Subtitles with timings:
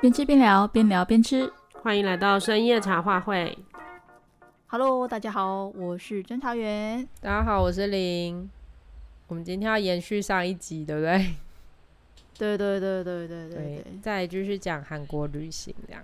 [0.00, 1.52] 边吃边聊，边聊边吃。
[1.82, 3.58] 欢迎来到深夜茶话会。
[4.68, 7.06] Hello，大家好，我是侦查员。
[7.20, 8.48] 大家好，我是林。
[9.28, 11.34] 我们今天要延续上一集，对不对？
[12.38, 16.02] 对对对对对对对，再继续讲韩国旅行，这样。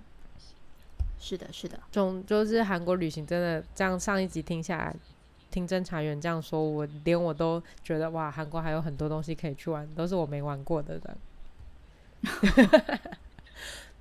[1.17, 1.79] 是的，是的。
[1.91, 4.95] 总就是韩国旅行，真的这样上一集听下来，
[5.49, 11.17] 听侦查员这样说，我连我都觉得哇，韩国还有很多东西可以去玩，都是我没玩过的的。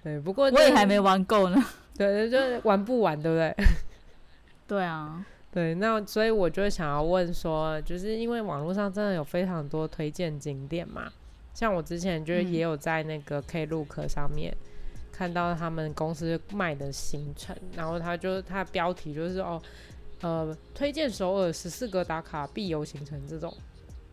[0.06, 1.60] 对，不过我也还没玩够呢。
[1.98, 3.66] 对，就是玩不完，对不对？
[4.68, 11.10] 对啊，对，那所以我就想要问说，就是因为网络上真的有非常多推荐景点嘛，
[11.54, 14.56] 像我之前就也有在那个 Klook 上面
[15.10, 19.60] 看到他们公司卖的行程，嗯、然后他就他的标题就是哦，
[20.20, 23.52] 呃，推荐首尔十四个打卡必游行程这种。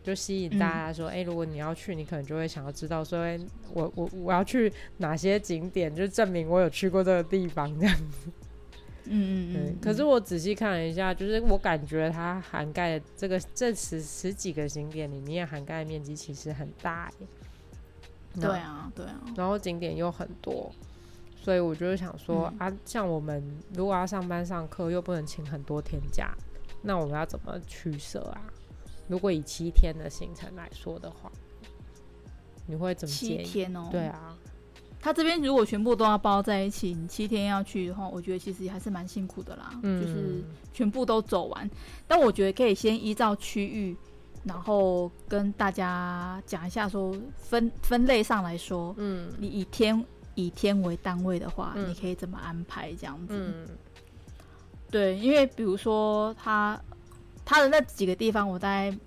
[0.03, 3.39] 就吸引大家说，哎、嗯欸，如果你要去，你可能就会想要知道说，说、欸、
[3.73, 8.29] 我我我要去哪些景点，就证明我有去过这个地方这样子。
[9.05, 9.77] 嗯嗯嗯。
[9.81, 17.27] 可是我仔细看了一下，就是我感觉它涵盖的这个这十十几个景点里面，涵盖的面积其实很大耶。
[18.41, 19.21] 对啊，对啊。
[19.35, 20.71] 然后景点又很多，
[21.35, 23.41] 所以我就是想说、嗯、啊，像我们
[23.73, 26.33] 如果要上班上课，又不能请很多天假，
[26.81, 28.41] 那我们要怎么取舍啊？
[29.07, 31.31] 如果以七天的行程来说的话，
[32.65, 33.43] 你会怎么建议？
[33.43, 34.37] 七天哦，对啊，
[34.99, 39.77] 他这边如果全部都要包在一起，你七天要去的话，我觉得其实还是蛮辛苦的啦。
[39.83, 41.69] 嗯，就是全部都走完。
[42.07, 43.95] 但我觉得可以先依照区域，
[44.45, 53.33] 然后跟大家讲一下说分分类上来说，嗯，你以天以天为单位的话，嗯，你可以怎么安排这样子？
[53.35, 53.67] 嗯，
[54.89, 56.81] 对，因为比如说他。
[57.45, 58.97] 它的那几个地方，我大概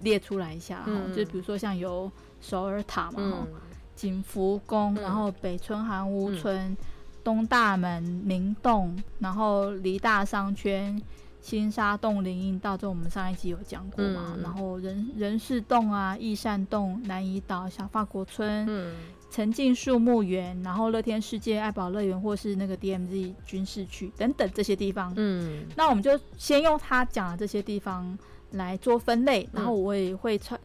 [0.00, 3.46] 列出来一下，嗯、就比如说像有首尔塔嘛，
[3.94, 6.76] 景、嗯、福宫，然后北村韩屋村、嗯、
[7.22, 11.00] 东大门、明洞，然后梨大商圈、
[11.40, 18.66] 新沙洞、林荫道，这我们上一集有讲过嘛，嗯、然后仁仁寺洞啊、益善洞、南怡岛、小法国村。
[18.68, 18.94] 嗯
[19.30, 25.12] 沉浸树木园，然后乐天世界、爱宝乐园，或是那个 DMZ 军事区等等这些地方。
[25.16, 28.18] 嗯，那我们就先用他讲的这些地方
[28.50, 30.60] 来做分类，然后我也会穿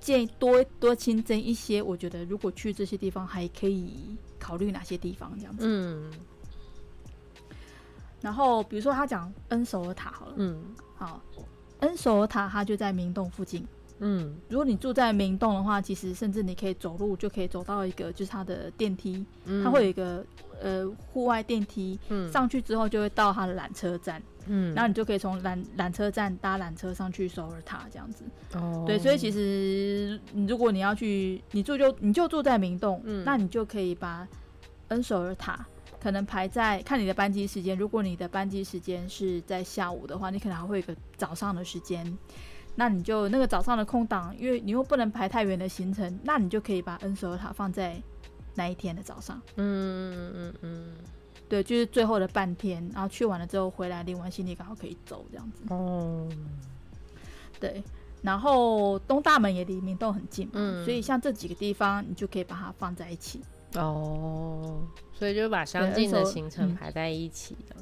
[0.00, 1.80] 建议多多新增一些。
[1.80, 5.64] 我觉得如果去这些地方，还可以考虑哪些地方这样子。
[5.66, 6.12] 嗯。
[8.20, 10.34] 然后比如说他讲恩首尔塔好了。
[10.36, 10.74] 嗯。
[10.96, 11.22] 好，
[11.80, 13.66] 恩首尔塔它就在明洞附近。
[14.06, 20.22] 嗯，如果你住在明洞的话，其实甚至你可以走路就可以走到一个，就是它的电梯，嗯、它会有一个
[20.60, 28.24] 呃户外电梯，嗯、上去之后就会到它的缆车站，嗯，然后你就可以从缆缆车站搭缆车上去首尔塔这样子。
[28.52, 34.28] 哦，对，所以其实如果你要去，你住就你就住在明洞，嗯，那你就可以把
[34.88, 35.66] 恩首尔塔
[35.98, 42.18] 可能排在看你的班机时间，如果你的班机时间是在下午的话，你可能还会有一个早上的时间。
[42.76, 48.02] 那你就那个早上的空档，因为你又不能排太远的行程，那你就可以把恩索尔塔放在
[48.54, 49.40] 那一天的早上。
[49.56, 50.96] 嗯嗯嗯嗯，
[51.48, 55.62] 对，就是最后的半天，然后去完了之后回来领完行李，刚好可以走这样子。
[55.68, 56.28] 哦，
[57.60, 57.82] 对，
[58.22, 63.40] 然后东大门也离明洞很近嘛，嗯，所以像这几个地方，你就可以把它放在一起。
[63.76, 67.76] 哦，所以就把相近的行程排在一起的。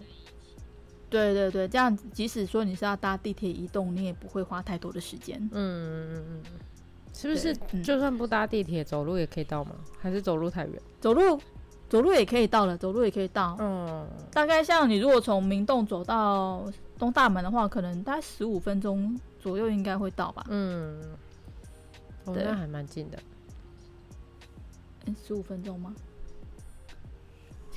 [1.12, 5.38] 对对对，这样即使说你是要搭地铁移动，你也不会花太多的时间。
[5.52, 6.42] 嗯嗯嗯，
[7.12, 7.54] 是不是？
[7.82, 9.72] 就算不搭地铁，走路也可以到吗？
[10.00, 10.80] 还是走路太远？
[11.00, 11.38] 走路，
[11.90, 13.54] 走路也可以到了，走路也可以到。
[13.60, 16.64] 嗯，大概像你如果从明洞走到
[16.98, 20.46] 东大门的话，可能大概十五分钟左右应该会到吧。
[20.48, 20.98] 嗯，
[22.24, 23.18] 哦，那还蛮近的。
[25.26, 25.94] 十五分钟吗？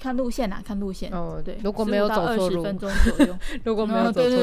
[0.05, 1.41] 看路线啊，看路线哦。
[1.43, 3.35] 对，如果没有走错路，分钟左右。
[3.66, 4.35] 如果没有走错，路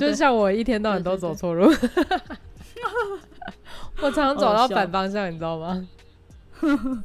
[0.00, 1.70] 就是像我一天到晚都走错路。
[4.02, 5.88] 我常常走到反方向，你知道吗？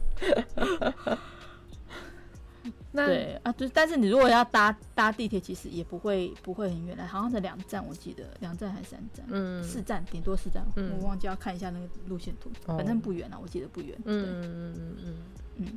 [2.92, 3.70] 那对啊，就。
[3.70, 9.24] 但是你如果要搭搭地铁，其实也不会不会很远的，好像才两站，我记得两站还是三站？
[9.30, 10.66] 嗯，四站，顶多四站。
[10.76, 13.96] 我忘记要看一下那个路线图，反正不远啊，我记得不远。
[14.06, 14.44] 嗯嗯
[14.76, 15.16] 嗯嗯
[15.58, 15.68] 嗯。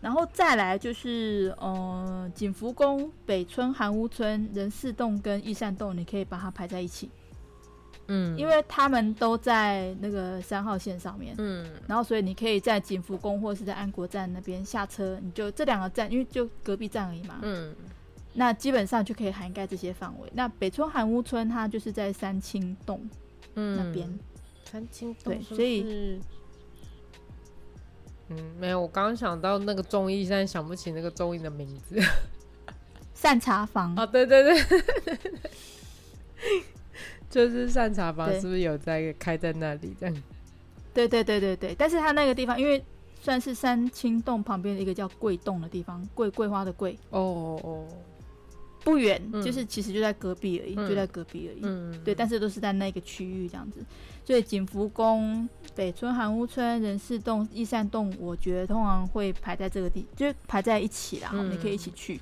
[0.00, 7.10] 然后再来就是，呃，景福宫、北村韩屋村、仁寺洞跟益善洞，你可以把它排在一起，
[8.06, 17.74] 嗯，因为他们都在那个三号线上面，嗯，然后所以你可以在景福宫或是在安国站那边下车，你就这两个站，因为就隔壁站而已嘛，嗯，
[18.32, 20.30] 那基本上就可以涵盖这些范围。
[20.32, 23.06] 那北村韩屋村它就是在三清洞，
[23.54, 24.18] 嗯，那边，
[24.64, 26.18] 三清洞，对，所以。
[28.30, 32.00] 嗯，没有，我刚刚想到那个综艺，现在想不起那个综艺的名字。
[33.14, 34.64] 善茶房啊，对对对，
[37.28, 40.22] 就是善茶房，是不是有在开在那里这样？
[40.94, 42.82] 对对对对对，但是它那个地方，因为
[43.20, 46.98] 算是三清洞旁边的一个叫桂洞的地方，桂桂花的桂。
[47.10, 47.86] 哦哦。
[48.82, 51.60] 不远，嗯、就是其实就在隔壁而已，嗯、就在隔壁而已。
[51.62, 53.84] 嗯，对，但是都是在那个区域这样子。
[54.24, 61.30] 所以景福宫、北村韩屋村、仁寺洞、益善洞，我觉得通常会排在这个地，就排在一起啦。
[61.32, 62.20] 嗯、你可以一起去。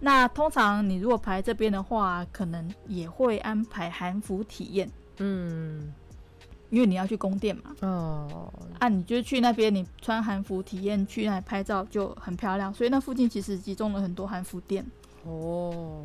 [0.00, 4.90] 那通常你如果排这边的话，可能也会安排韩服体验。
[5.18, 5.92] 嗯，
[6.68, 7.74] 因为你要去宫殿嘛。
[7.80, 8.52] 哦。
[8.78, 12.74] 啊，你就去那边，你穿韩服体验去那里拍照就很漂亮。
[12.74, 14.84] 所以那附近其实集中了很多韩服店。
[15.26, 16.04] 哦，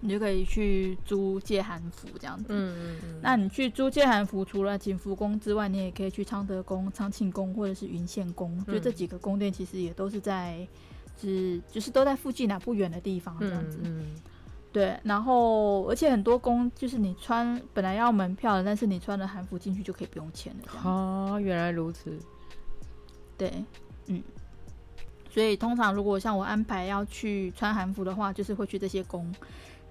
[0.00, 2.46] 你就可以去租借韩服这样子。
[2.50, 3.20] 嗯嗯嗯。
[3.20, 8.64] 那你去租借韩服，除了景福宫之外，你也可以去昌德宫、昌庆宫或者是云县宫。
[8.64, 10.66] 就这几个宫殿，其实也都是在，
[11.20, 13.78] 是就是都在附近啊，不远的地方这样子。
[13.82, 14.14] 嗯。
[14.72, 20.80] 对，然后而且很多宫就是你穿本来要门票的，但是你穿了韩服进去就可以不用钱了。
[20.88, 22.16] 哦，原来如此。
[23.36, 23.64] 对，
[24.06, 24.22] 嗯。
[25.32, 29.32] 所以通常如果像我安排要去穿韩服的话，就是会去这些宫，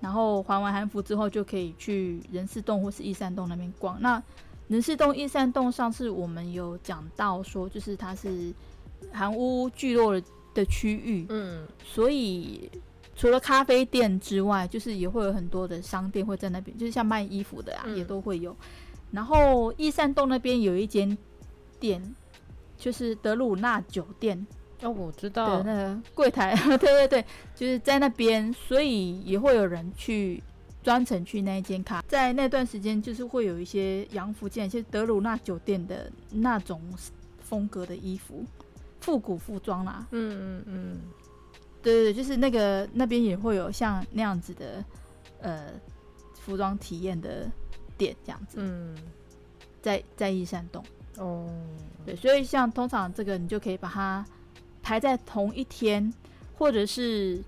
[0.01, 3.97] 然后还完韩服之后就可以去仁寺洞或是益善洞那边逛。
[4.01, 4.21] 那
[4.67, 8.53] 仁寺洞、益善洞上次我们有讲到说，就是它是
[9.13, 10.21] 韩屋聚落
[10.53, 12.69] 的区域，嗯，所以
[13.15, 18.53] 除了咖啡店之外，就是也会有很多的商店会在那边，就是像卖衣服的啊，嗯、也都会有。
[19.11, 21.17] 然后益善洞那边有一间
[21.79, 22.03] 店，
[22.77, 24.45] 就是德鲁纳酒店。
[24.81, 30.41] 哦，我知道，那个柜台， 对对对，就是在那边，所以也会有人去
[30.81, 32.01] 专程去那一间咖。
[32.07, 36.81] 在那段时间，就是会有一些洋服店，一些德鲁纳酒店的那种
[37.41, 38.45] 风格的衣服，
[39.01, 40.07] 复古服装啦。
[40.11, 41.01] 嗯嗯嗯，
[41.83, 44.85] 对对对，就是那个那边也会有像那样子的
[45.41, 45.65] 呃
[46.35, 47.51] 服装体验的
[47.97, 48.55] 店这样子。
[48.61, 48.95] 嗯，
[49.81, 50.81] 在在益善洞。
[51.17, 51.49] 哦，
[52.05, 54.25] 对，所以像通常这个你就可以把它。
[54.81, 56.13] 排在同一天，
[56.57, 57.41] 或者是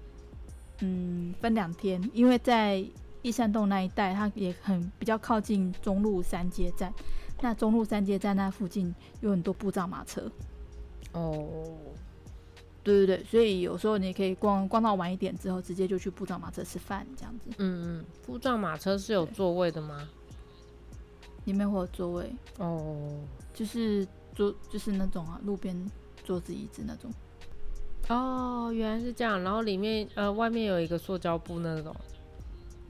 [0.79, 2.83] 嗯分两天，因为在
[3.21, 6.93] 义山洞那一带，它也很比较靠近中路三街站。
[7.41, 10.31] 那中路三街站那附近有很多布障马车。
[11.13, 11.75] 哦，
[12.83, 17.49] 对对对，所以有时候你可以逛逛到晚一点之后，直接就去布障马车吃饭这样子。
[17.57, 20.07] 嗯嗯，布障马车是有座位的吗？
[21.45, 23.19] 里面会有座位哦，
[23.53, 25.75] 就是坐就是那种啊，路边。
[26.23, 27.11] 桌子椅子那种，
[28.09, 29.41] 哦，原来是这样。
[29.43, 31.95] 然后里面呃，外面有一个塑胶布那种。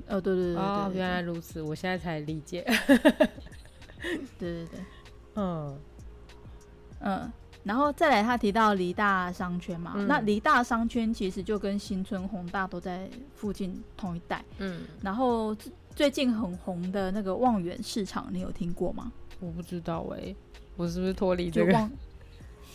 [0.07, 2.65] 哦，对对对，对，对，哦，原来如此，我现在才理解。
[4.37, 4.79] 对对对，
[5.35, 5.79] 嗯
[6.99, 7.31] 嗯，
[7.63, 14.43] 然后再来，他提到梨大商圈嘛，嗯、那梨大商圈其实就跟新村宏大都在附近同一带。
[14.57, 15.55] 嗯，然后
[15.95, 19.11] 最近很红的那个望远市场，你有听过吗？
[19.39, 20.35] 我不知道哎、欸，
[20.75, 21.89] 我是不是脱离这个？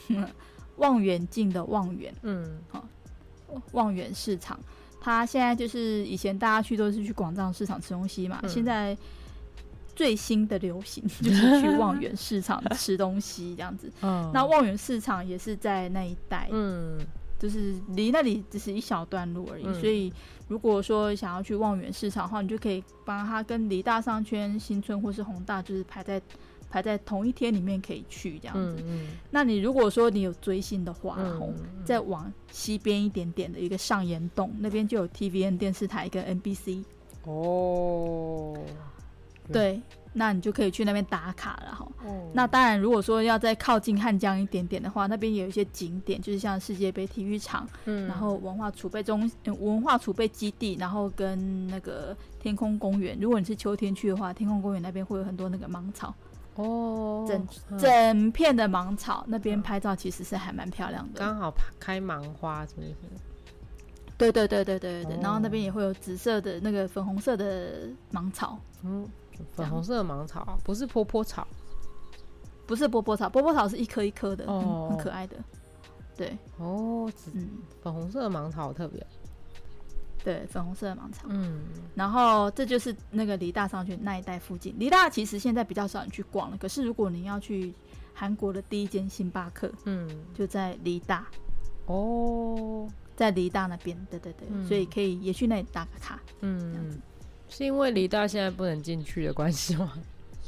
[0.76, 2.86] 望远镜的望远，嗯，好，
[3.72, 4.58] 望远市场，
[5.00, 8.94] 它现在就是以前大家去都是去广藏市场吃东西嘛，嗯、现在
[9.94, 13.90] 最新的流行 就是去望远市场吃东西这样子。
[14.02, 16.98] 嗯，那望远市场也是在那一带，嗯，
[17.38, 19.64] 就是离那里只是一小段路而已。
[19.64, 20.12] 嗯、所以
[20.46, 26.20] 如果说想要去望远市场的话，你就可以帮它跟离大商圈、新村或是宏大，就是排在。
[26.76, 28.76] 排在同一天里面可以去这样子。
[28.80, 31.18] 嗯嗯、那你如果说你有追星的话，
[31.86, 36.84] 再往西边一点点的一个上岩洞那边就有 TVN 电视台跟 NBC。
[37.24, 38.54] 哦。
[39.52, 39.80] 对，
[40.12, 41.88] 那你就可以去那边打卡了哈。
[42.04, 49.30] 哦、那当然，如果说要再靠近汉江一点点的话，那边有一些景点，就是像世界杯体育场，嗯、然后文化储备中、
[49.60, 53.16] 文化储备基地，然后跟那个天空公园。
[53.20, 56.12] 如果你是秋天去的话，天空公园那边会有很多那个芒草。
[56.56, 57.46] 哦，整
[57.78, 62.94] 整片的芒草那边拍照其实是还蛮漂亮的，刚好开芒花，是不是？
[64.18, 69.06] 对对对对对对，然后那边也会有紫色的那个粉红色的芒草，嗯，
[69.54, 71.46] 粉红色的芒草不是波波草，
[72.66, 75.36] 不是波波草，波波草是一颗一颗的，很很可爱的，
[76.16, 77.48] 对，哦，嗯，
[77.82, 79.06] 粉红色的芒草特别。
[80.26, 81.28] 对，粉红色的芒草。
[81.28, 81.60] 嗯，
[81.94, 84.74] 然后这就是那个梨大商圈那一带附近。
[84.76, 87.72] 梨大其实现在比较少人去逛了，可是如果你要去
[88.12, 91.24] 韩国的第一间星巴克，嗯，就在梨大。
[91.86, 96.20] 哦，在梨大那边，对对对，嗯、所以可以也去那里打个卡。
[96.40, 96.98] 嗯，这样子。
[97.48, 99.92] 是因为梨大现在不能进去的关系吗？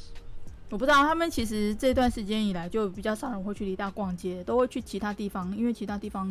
[0.71, 6.29] 我不知道他们其实这段时间以来就比较少人会去梨大逛街，都会去其他地方，因为其他地方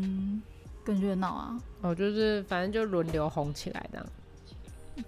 [0.88, 1.60] 更热闹啊。
[1.82, 4.06] 哦，就是反正就轮流红起来的。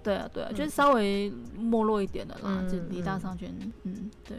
[0.03, 3.50] 对啊，对啊，嗯、就是稍微没落一点的啦，嗯、就李大商圈，
[3.83, 4.38] 嗯，对。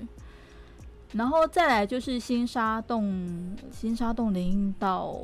[1.12, 5.18] 然后再来就是新沙洞，新沙洞林荫道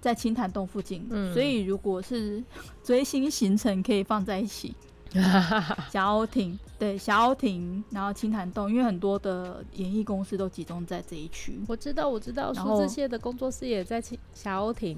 [0.00, 2.42] 在青潭洞附近，嗯、所以如果是
[2.82, 4.74] 追星行程可以放在一起。
[5.90, 11.60] 小欧艇，对，小欧艇，然后青潭洞，因为很多的演艺公司都集中在这一区。
[11.66, 14.96] 我知道，我知道，苏志燮的工作室也在青小欧艇。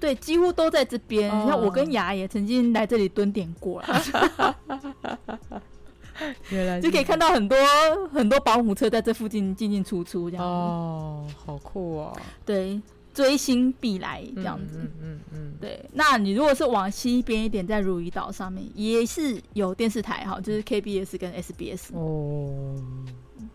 [0.00, 1.26] 对，几乎都在这边。
[1.26, 4.02] 你看、哦，我跟雅也曾经来这里蹲点过了。
[6.50, 7.56] 原来就可以看到很多
[8.12, 12.16] 很多保姆车在这附近进进出出，这样哦，好酷哦。
[12.44, 12.80] 对。
[13.18, 15.84] 追星必来这样子，嗯嗯对。
[15.92, 22.80] 那你如果是往西边一点，在如意岛上面也是有电视台哈，就是 KBS 跟 SBS 哦。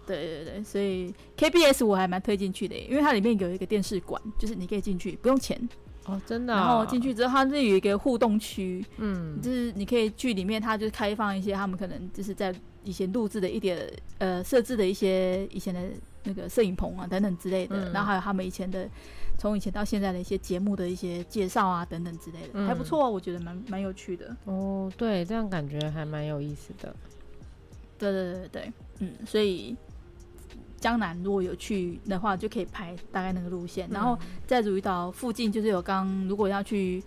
[0.05, 5.57] 对对对，所以 KBS 我还蛮推荐去的，因为它里面有一个电视馆，就是你可以进去不用钱
[6.07, 6.57] 哦，真的、哦。
[6.57, 12.53] 然后进去之后，它这有一个互动区，嗯，就是你可以去里面，它就开放一些他们可能就是在
[12.83, 15.81] 以前录制的一点呃设置的一些以前的
[16.23, 18.89] 那个摄影棚啊等等之类的，嗯、然后还有他们以前的。
[19.35, 24.33] 从以前到现在的一些节目的一些介绍啊，等等之类的，嗯、还不错，我觉得蛮蛮有趣的。
[24.45, 26.95] 哦，对，这样感觉还蛮有意思的。
[27.97, 29.75] 对对对对，嗯，所以
[30.77, 37.03] 江南如果有去的话，就可以拍大概那个路线，嗯、然后在如意岛附近就是有刚如果要去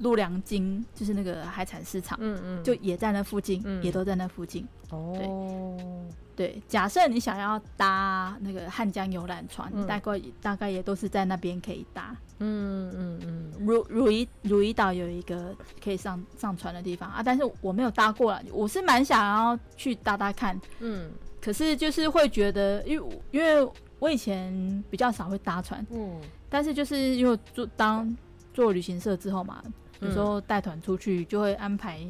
[0.00, 4.66] 鹭梁津，就是那个海产市场，嗯嗯，就也在那附近，嗯、也都在那附近。
[4.90, 5.14] 哦。
[5.16, 12.16] 对对，假设你想要搭那个汉江游览船，嗯、大概大概也都是在那边可以搭。
[12.38, 13.52] 嗯嗯嗯。
[13.58, 15.54] 如如意如意岛有一个
[15.84, 20.58] 可以上上船的地方啊，但是我没有搭过了，我是蛮想要去搭搭看。
[20.78, 21.10] 嗯。
[21.42, 25.86] 可是就是会觉得，因为因为我以前比较少会搭船。
[25.90, 26.18] 嗯。
[26.48, 28.16] 但是就是因为做当
[28.54, 29.62] 做旅行社之后嘛，
[30.00, 32.00] 有时候带团出去就会安排。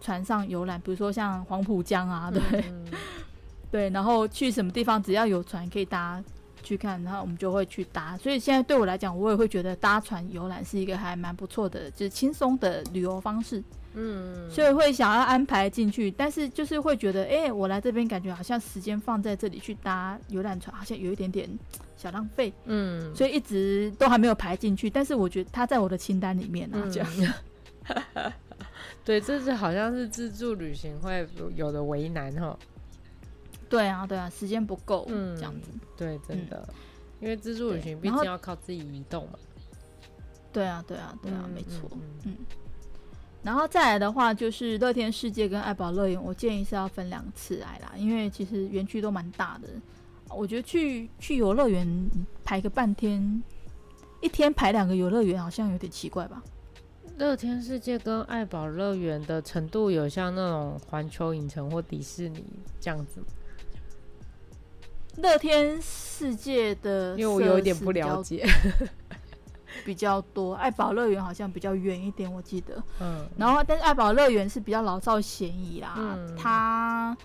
[0.00, 2.84] 船上游览，比如说像黄浦江啊，对，嗯、
[3.72, 6.22] 对，然后去什么地方，只要有船可以搭
[6.62, 8.14] 去看，然后我们就会去搭。
[8.18, 13.64] 所以现在对我来讲，我也会觉得搭船游览是一个还蛮不错的，就是轻松的旅游方式。
[13.94, 21.48] 嗯，所以会想要安排进去，但是就是会觉得，哎、欸，我来这边感觉好像时间放在这里去搭游览船，好像有一点点
[22.04, 22.52] 小浪费。
[22.64, 24.88] 嗯，所以一直都还没有排进去。
[24.90, 27.08] 但是我觉得它在我的清单里面啊，这样。
[27.18, 28.32] 嗯
[29.04, 32.58] 对，这是好像是自助旅行会有的为难哈。
[33.68, 35.70] 对啊，对啊，时间不够，嗯，这样子。
[35.96, 36.74] 对，真的，嗯、
[37.20, 39.38] 因为自助旅行毕竟要靠自己移动嘛。
[40.52, 41.90] 对啊，对啊，对啊，没错。
[41.92, 42.36] 嗯，嗯。
[43.42, 49.68] 然后再来的话，就是乐天世界跟爱宝乐园，我建议是要分两次来啦，因为其实园区都蛮大的。
[50.34, 51.86] 我觉得去去游乐园
[52.44, 53.42] 排个半天，
[54.20, 56.42] 一天排两个游乐园，好像有点奇怪吧。
[57.16, 62.44] 乐天世界跟爱宝乐园的程度有像那种环球影城或迪士尼
[62.80, 63.26] 这样子吗？
[65.18, 68.44] 乐天世界的，因为我有一点不了解，
[69.84, 70.54] 比较多。
[70.54, 72.82] 爱宝乐园好像比较远一点，我记得。
[73.00, 73.24] 嗯。
[73.36, 75.94] 然后，但是爱宝乐园是比较老少咸宜啦。
[75.96, 76.36] 嗯。
[76.36, 77.16] 它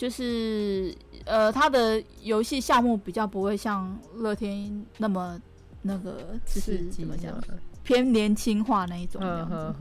[0.00, 0.94] 就是
[1.26, 5.38] 呃，它的游戏项目比较不会像乐天那么
[5.82, 7.38] 那个，就是怎么讲？
[7.84, 9.74] 偏年轻化那一种样子，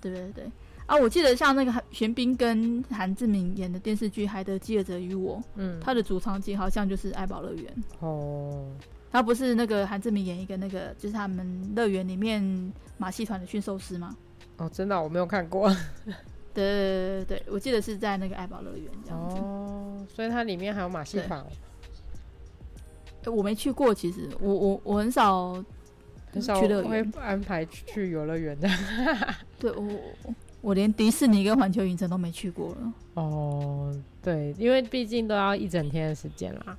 [0.00, 0.44] 对对对
[0.86, 0.96] 啊！
[0.96, 8.68] 我记得像那个玄彬跟韩志明演的电视剧《海德基尔泽与我》，嗯，他的主场景好像就是爱宝乐园哦。
[9.10, 14.16] 他不是那个韩志明演一个那个，就是他们乐园里面马戏团的驯兽师吗？
[14.58, 15.74] 哦，真的我没有看过。
[16.54, 19.36] 对对对对对，我记得是在那个爱宝乐园这样子。
[19.36, 21.44] 哦，所以它里面还有马戏团。
[23.26, 25.64] 我没去过，其实我我我很少。
[26.34, 28.66] 很少会安排去游乐园的。
[29.60, 30.00] 对，我
[30.62, 32.92] 我连迪士尼跟环球影城都没去过了。
[33.12, 36.78] 哦，对，因为毕竟都要一整天的时间啦。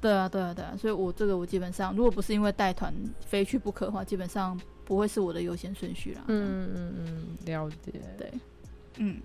[0.00, 6.22] 对啊，对啊，对啊，所以我这个我基本上，如果不是因为带团非去不可的话，基本上不会是我的优先顺序啦。
[6.28, 8.00] 嗯嗯嗯，了解。
[8.16, 8.32] 对，
[8.98, 9.20] 嗯。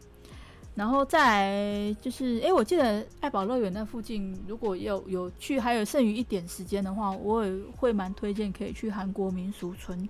[0.76, 10.08] 然后再就是，哎、欸，我记得爱宝乐园那附近，如果有有去，还有剩余一点时间的话，我也会蛮推荐可以去韩国民俗村。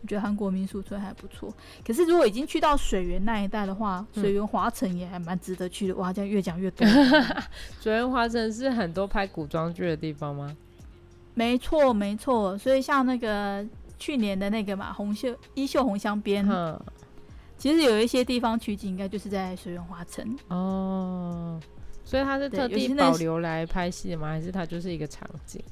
[0.00, 1.52] 我觉得韩国民俗村还不错。
[1.84, 5.96] 可是如果已经去到水源那一带的话，水源华城也还蛮值得去的。
[5.96, 6.86] 哇，这样越讲越多。
[7.82, 10.56] 水源华城是很多拍古装剧的地方吗？
[11.34, 12.56] 没错，没错。
[12.56, 13.66] 所以像那个
[13.98, 16.46] 去年的那个嘛，红袖衣袖红镶边。
[17.60, 21.60] 其实有一些地方取景应该就是在水源花城哦，
[22.06, 24.28] 所以它是特地保留来拍戏的吗？
[24.28, 25.62] 还是它就是一个场景？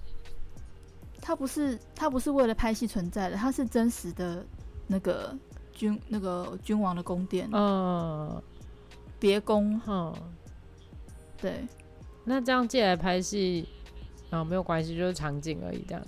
[1.23, 4.45] 它不是，它不是为了拍戏存在的，它是真实的
[4.87, 5.35] 那个
[5.73, 8.43] 君那个君王的宫殿，嗯，
[9.19, 10.15] 别宫，嗯，
[11.41, 11.67] 对。
[12.23, 13.67] 那这样借来拍戏
[14.29, 16.05] 啊，没有关系，就是场景而已，这样。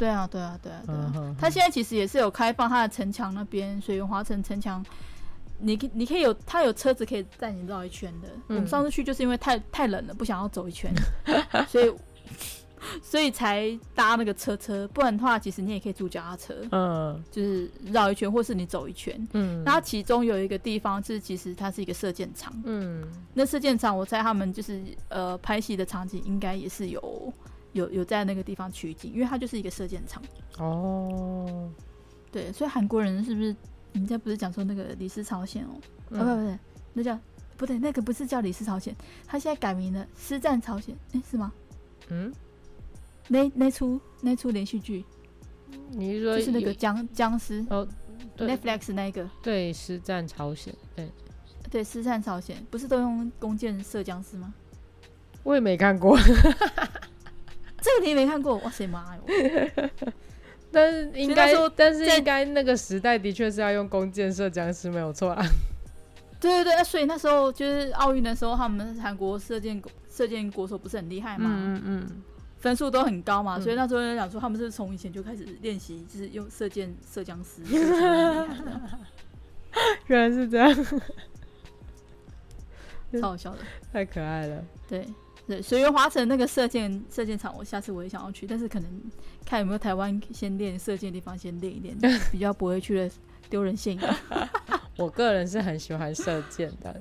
[0.00, 1.36] 对啊，对啊，对啊，对啊。
[1.38, 4.82] 他、嗯、现在其实也是有开放他的城墙那边，水源华城城墙，
[5.58, 8.28] 你可你可以有，他有车子可以带你绕一圈的。
[8.48, 10.90] 嗯、我们上次去就是因为太太冷了，不想要走一圈，
[11.68, 11.92] 所以
[13.02, 14.88] 所以才搭那个车车。
[14.88, 19.28] 不然的话，其实你也可以租脚踏车，嗯，就是绕一圈，或是你走一圈。
[19.34, 22.50] 嗯，那其中有一个地方是，其实它是一个射箭场。
[22.64, 24.80] 嗯，那射箭场，我猜他们就是
[25.10, 27.30] 呃拍戏的场景应该也是有。
[27.72, 30.22] 有有在那个地方取景，因为它就是一个射箭场。
[30.58, 31.70] 哦，
[32.30, 33.54] 对，所以韩国人是不是？
[33.92, 35.70] 人家不是讲说那个李氏朝鲜哦？
[36.10, 36.58] 嗯、啊，不不对，
[36.92, 37.18] 那叫
[37.56, 38.94] 不对，那个不是叫李氏朝鲜，
[39.26, 41.52] 他现在改名了，尸战朝鲜，哎，是吗？
[42.08, 42.32] 嗯，
[43.26, 45.04] 那那出那出连续剧，
[45.88, 47.84] 你是说就是那个僵僵尸哦
[48.38, 49.28] ，Netflix 那个？
[49.42, 51.10] 对，尸战朝鲜，对，
[51.68, 54.54] 对，失战朝鲜，不是都用弓箭射僵尸吗？
[55.42, 56.16] 我也没看过。
[57.82, 59.22] 这个你也没看过，哇塞妈哟！
[60.72, 65.44] 但是应该，但是应该那个时代的确是要用弓箭射僵尸，没有错啊。
[66.40, 71.50] 对对对，所以那时候就是奥运的时候，他们韩国射箭射箭国手不是很厉害嘛？
[71.52, 72.06] 嗯嗯，
[72.58, 77.62] 分数都很高嘛，嗯、所以那时候人讲说他们是从以前就开始练习，就是用射箭射僵尸。
[80.06, 80.72] 原来是这样，
[83.20, 83.58] 超好笑的，
[83.92, 84.64] 太可爱了。
[84.88, 85.04] 对。
[85.50, 88.88] 对，水源华城那个射箭射箭场，我下次我也想要去，但是可能
[89.44, 91.98] 看有没有台湾先练射箭的地方先练一练，
[92.30, 93.10] 比较不会去的
[93.48, 94.14] 丢人现眼。
[94.96, 97.00] 我个人是很喜欢射箭的，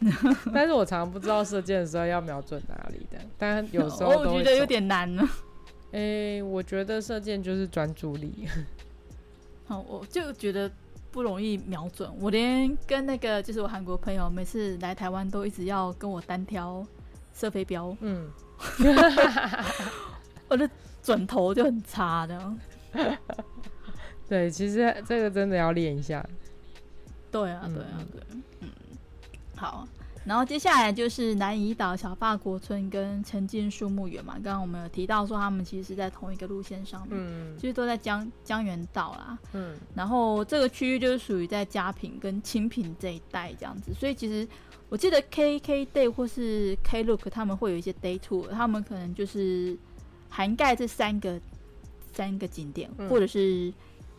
[0.54, 5.22] 但是我常常不知道射箭的时候要瞄准哪里的，但有时候我觉得有点难呢。
[5.92, 6.00] 哎、
[6.40, 8.48] 欸，我觉得射箭就是专注力。
[9.66, 10.70] 好，我就觉得
[11.10, 16.82] 不容易瞄准，我连跟那个就是我韩国朋友，每次来台湾都一直要跟我单挑。
[17.34, 18.30] 射飞镖，嗯，
[20.48, 20.68] 我的
[21.02, 22.54] 准头就很差的。
[24.28, 26.24] 对，其实这个真的要练一下。
[27.30, 28.22] 对啊，对啊，对，
[28.60, 28.70] 嗯，
[29.56, 29.86] 好。
[30.24, 34.34] 然后接下来就是南怡岛小法国村跟城津树木园嘛。
[34.34, 39.76] 刚刚我们有提到说，他们其实是在同一个路线上面，嗯，其实都在江江原道啦，嗯。
[39.94, 44.46] 然后这个区域就是属于在佳品跟清平这一带这样子，所以其实。
[44.90, 49.76] 我记得 K K Day 或是 Klook 他们会有一些 Day Tour，他们可能就是
[50.28, 51.40] 涵盖这三个
[52.12, 53.72] 三个景点，嗯、或者是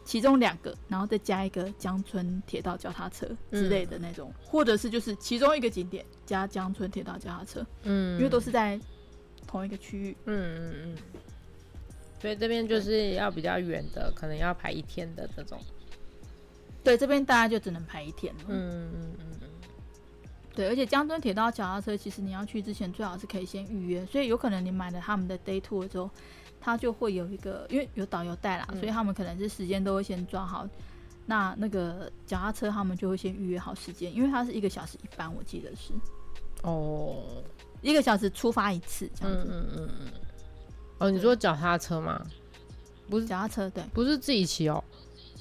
[0.05, 8.79] 其中两个，然后再加一个江村铁道脚踏车之类的那种，嗯、或者是就是其中一个景点加江村铁道脚踏车，嗯，因为都是在
[9.47, 10.97] 同一个区域，嗯嗯嗯，
[12.21, 15.59] 所以这边就是要比较远的，可能要排一天的这种，
[16.83, 19.49] 对，这边大家就只能排一天了，嗯嗯嗯。
[20.55, 26.09] 对，而且江村铁道脚踏车，其实你要去之前最好是可以先预约，所以有可能你买了他们的 day tour 之后，
[26.65, 30.67] 他就会有一个，因为有导游带啦，嗯、所以他们可能是时间都会先抓好。
[31.27, 35.93] 那那个脚踏车他们就会先预约好时间，因为它是一个小时一班，我记得是。
[36.63, 37.43] 哦，
[37.83, 39.47] 一个小时出发一次这样子。
[39.47, 40.11] 嗯嗯嗯。
[40.97, 42.19] 哦，你说脚踏车吗？
[43.07, 44.83] 不是脚踏车，对，不是自己骑哦。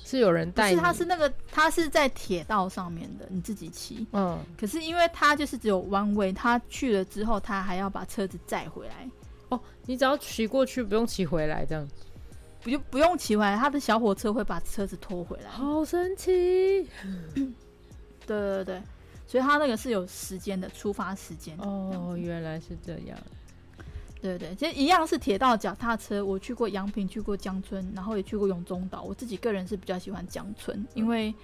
[0.04, 4.06] 是有人带，是他是那个他是在铁道上面的，你自己骑。
[4.12, 9.08] 嗯，可是因为他就是只有 one way，他去了之后，他还要把车子载回来。
[9.84, 11.86] 哦，你只要骑过去，不用骑回来，这样
[12.62, 15.50] 不就不用骑回来，他的小火车会把车子拖回来。
[15.50, 16.88] 好神奇！
[18.26, 18.82] 对对对，
[19.26, 21.54] 所以他那个是有时间的，出发时间。
[21.58, 23.18] 哦，原来是这样。
[24.22, 26.24] 对对，其实一样是铁道脚踏车。
[26.24, 29.02] 我去过阳平，去过江村，然后也去过永中岛。
[29.02, 31.34] 我自己个人是比较喜欢江村，因为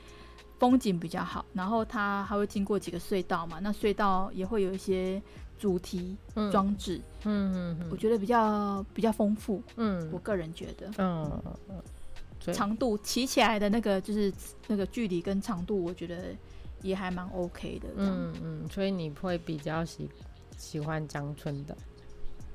[0.59, 3.59] 风景比较好，然后它还会经过几个隧道嘛。
[3.61, 5.21] 那隧道也会有一些
[5.61, 6.17] 主题
[6.51, 9.63] 装置，嗯嗯嗯，我觉得比较比较丰富。
[9.77, 14.33] 嗯，我个人觉得，嗯嗯，长度骑起来的那个就是
[14.67, 16.35] 那个距离跟长度，我觉得
[16.81, 17.89] 也还蛮 OK 的。
[17.97, 20.09] 嗯嗯，所以你会比较喜
[20.57, 21.77] 喜欢江村的。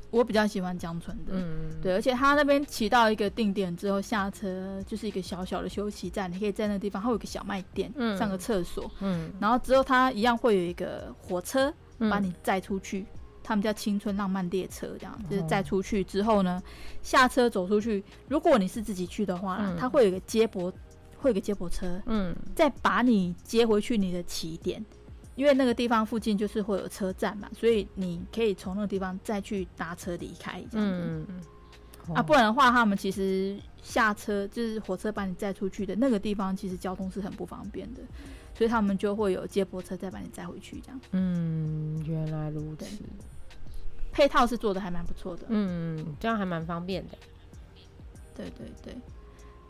[0.09, 13.08] 我比较喜欢江村的，嗯，对，而且他那边骑到一个定点之后下车，就是一个小小的休息站，你可以在那个地方，还有一个小卖店，嗯，上个厕所，嗯，然后之后他一样会有一个火车把你载出去，嗯，
[13.43, 16.62] 他们叫青春浪漫列车，这样就是载出去之后呢，
[17.01, 20.73] 下车走出去，如果你是自己去的话，嗯，他会有一个接驳。
[21.17, 24.86] 会有个接驳车，嗯，再把你接回去你的起点，
[25.34, 30.88] 因为那个地方附近就是会有车站嘛，所以你可以从那个地方再去搭车离开这样。
[30.88, 31.25] 子。
[31.27, 32.13] 嗯。
[32.13, 38.01] 啊，不然的话，他们其实下车就是火车把你载出去的那个地方，其实交通是很不方便的，
[38.55, 40.99] 所以他们就会有接驳车再把你载回去这样。
[41.11, 42.85] 嗯，原来如此。
[44.11, 45.45] 配套是做的还蛮不错的。
[45.49, 47.17] 嗯，这样还蛮方便的。
[48.33, 48.95] 对对对。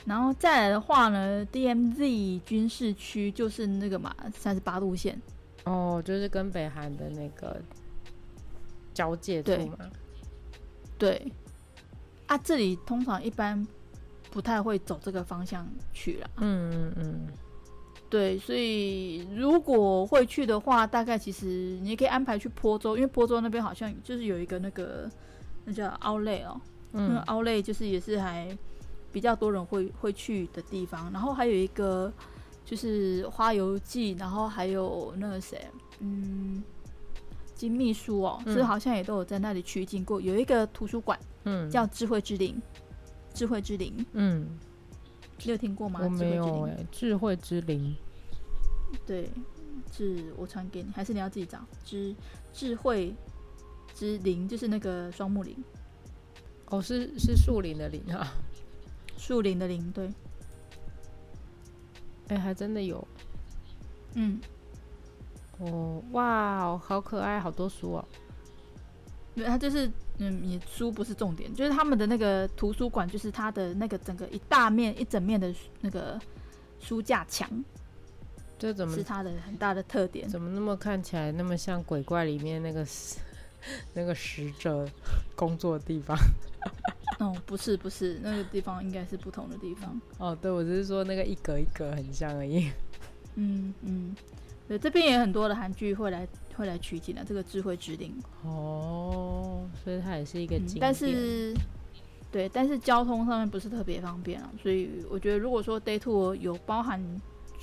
[0.05, 5.19] 然后再来的话呢，DMZ 军事区就是那个嘛，三十八路线。
[5.63, 7.59] 哦，就是跟北韩的那个
[8.93, 9.77] 交界处嘛。
[10.99, 11.17] 对。
[11.17, 11.31] 对
[12.27, 13.67] 啊，这里通常一般
[14.29, 16.29] 不太会走这个方向去了。
[16.37, 17.27] 嗯嗯嗯，
[18.15, 25.09] 对，所以如果会去的话，大概其实你也可以安排去坡州，因为坡州那边好像就是有一个那个
[25.65, 26.61] 那叫 Outlet 哦，
[26.93, 28.57] 嗯、那个 Outlet 就是也是还
[29.11, 31.11] 比较多人会会去的地方。
[31.11, 32.11] 然后还有一个
[32.63, 35.59] 就是花游记，然后还有那个谁，
[35.99, 36.63] 嗯。
[37.55, 40.19] 金秘书哦，所以好像也都有在那里取景过。
[40.19, 42.61] 有一个图书馆，嗯，叫智慧之林，
[43.33, 44.59] 智慧之林，嗯，
[45.41, 46.01] 你有听过吗？
[46.03, 47.95] 我没有哎，智慧之林，
[49.05, 49.29] 对，
[49.91, 51.59] 智我传给你，还是你要自己找？
[51.83, 52.15] 智
[52.53, 53.13] 智慧
[53.93, 55.55] 之灵就是那个双木林，
[56.67, 58.27] 哦，是是树林的林啊，
[59.17, 60.09] 树林的林，对，
[62.27, 63.07] 哎，还真的有，
[64.13, 64.39] 嗯。
[65.57, 68.05] 哦，哇，好可爱，好多书哦。
[69.35, 76.19] 对，它就是，嗯，你书不是重点，就是他们的那个图书馆，就是它的那个整个一大面、一整面的那个
[76.81, 77.49] 书架墙，
[78.57, 80.27] 这怎么是它的很大的特点？
[80.27, 82.85] 怎么那么看起来那么像鬼怪里面那个
[83.93, 84.87] 那个使者
[85.35, 86.17] 工作的地方？
[87.19, 89.99] 哦，不是，不是，那个地方应该是不同的地方。
[90.17, 92.71] 哦，对，我只是说那个一格一格很像而已。
[93.35, 94.15] 嗯嗯。
[94.67, 98.11] 对，这边也很多的韩剧会来会来取景的，这个智慧之灵
[98.43, 100.79] 哦，所以它也是一个景点。
[100.79, 101.53] 嗯，但是，
[102.31, 106.99] 对，但是交通上面不是特别方便啊，所以我觉得如果说 day tour 有包含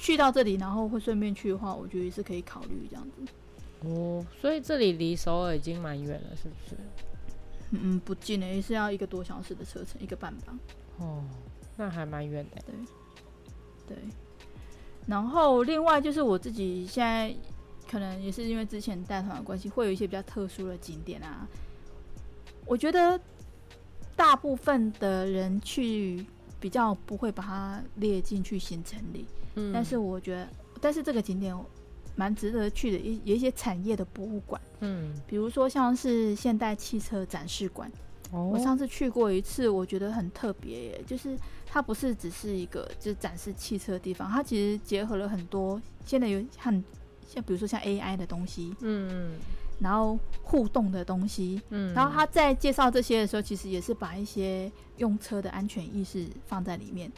[0.02, 3.88] 去到这里，然后会顺便去的话，我觉得也是可以考虑这样子。
[3.88, 6.76] 哦，所以这里离首尔已经蛮远了，是不是？
[7.70, 10.58] 嗯，不近的，也是要一个多小时的车程，一个半吧。
[10.98, 11.22] 哦，
[11.76, 12.60] 那还蛮远的。
[12.66, 12.74] 对，
[13.94, 13.96] 对。
[15.06, 17.32] 然后另外就是我自己现在
[17.88, 21.46] 可能也是因为之前带团的关系，会有一些比较特殊的景点啊。
[22.66, 23.20] 我觉得
[24.16, 26.26] 大部分的人去
[26.58, 30.48] 比较不会把它列进去行程里，嗯，但是我觉得，
[30.80, 31.56] 但是这个景点
[32.14, 37.90] 蛮值得去的，一有一些产业的博物馆，嗯，比如说像是现代汽车展示馆。
[38.30, 41.36] 我上次去过一次，我觉得很特别耶，就是
[41.66, 46.82] 它不是只是一个就是展示汽车的地方，它其实结合了很多现在有很
[47.28, 49.34] 像比如说像 AI 的东西，嗯，
[49.78, 57.12] 然后互动的东西，嗯，然后他在介绍这些的时候，其实也是把一些用车的安全意识放在里面。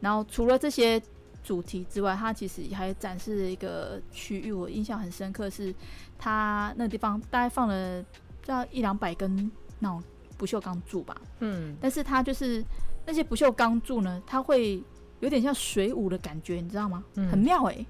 [0.00, 0.98] 然后除了这些
[1.44, 5.72] 主题之外，它其实还展示了一个区域，我印象很深刻，是
[6.18, 8.04] 它那个地方大概放了
[8.46, 10.02] 要一两百根那种。
[10.36, 12.62] 不锈钢柱吧，嗯，但是它就是
[13.06, 14.82] 那些不锈钢柱呢，它会
[15.20, 17.04] 有点像水舞的感觉，你知道吗？
[17.14, 17.86] 嗯、很妙哎、欸。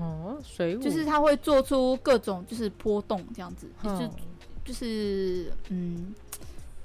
[0.00, 4.10] 哦，水舞就是它会做出各种就是波动这样子，哦、就是
[4.64, 6.14] 就是嗯，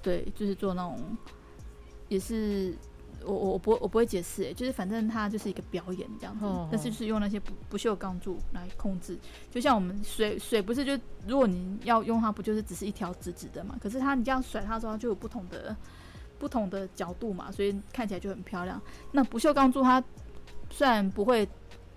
[0.03, 0.99] 对，就是做那种
[2.09, 2.75] 也是。
[3.27, 9.17] 我我我不我不会解释，哎，就是反正它就是一个表演这样子，哦、但是就是用那些不不锈钢柱来控制，
[9.51, 13.77] 就像我们水水不是就如果你要用它，不就是只是一条直直的嘛？
[13.81, 15.75] 可是它你这样甩它的时候，它就有不同的
[16.39, 18.81] 不同的角度嘛，所以看起来就很漂亮。
[19.11, 20.03] 那不锈钢柱它
[20.69, 21.47] 虽然不会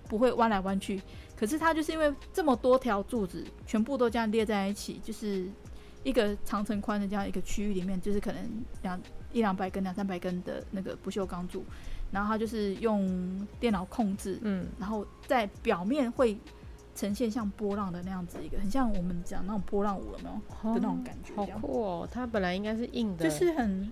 [0.09, 1.01] 不会弯来弯去，
[1.37, 5.47] 可是它就是因为这么多条柱子全部都这样列在一起，就是
[6.03, 8.43] 一个长乘宽的这样一个区域里面，就是可能
[8.83, 9.01] 两。
[9.33, 11.65] 一两百根、两三百根的那个不锈钢柱，
[12.11, 16.37] 然后它就是用电脑控制，嗯，然后在表面会
[16.97, 20.31] 呈现像波浪的那样子一个，很像我们讲那种波浪舞，有没有？
[20.69, 22.09] 哦、的那种感觉，好酷哦！
[22.11, 23.89] 它本来应该是硬的，就是很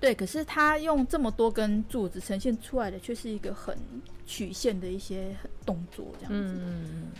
[0.00, 3.78] 对，可是它用这么多根柱子呈现出来的，却是一个很
[4.26, 5.32] 曲线的一些
[5.64, 6.58] 动作，这样子。
[6.58, 7.12] 嗯，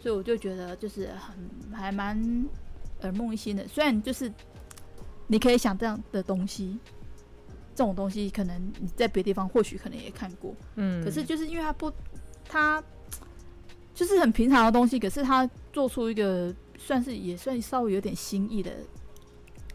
[0.00, 1.36] 所以我就觉得就是很
[1.76, 2.16] 还蛮
[3.02, 4.32] 耳目一新的，虽然就是。
[5.30, 6.78] 你可以想这样的东西，
[7.74, 11.92] 这种东西可能你在别的地方或许可能也看过，嗯，可是就是因为它不，
[12.48, 12.82] 它
[13.92, 18.72] 就是很平常的东西，可是它做出一个算是也算稍微有点新意的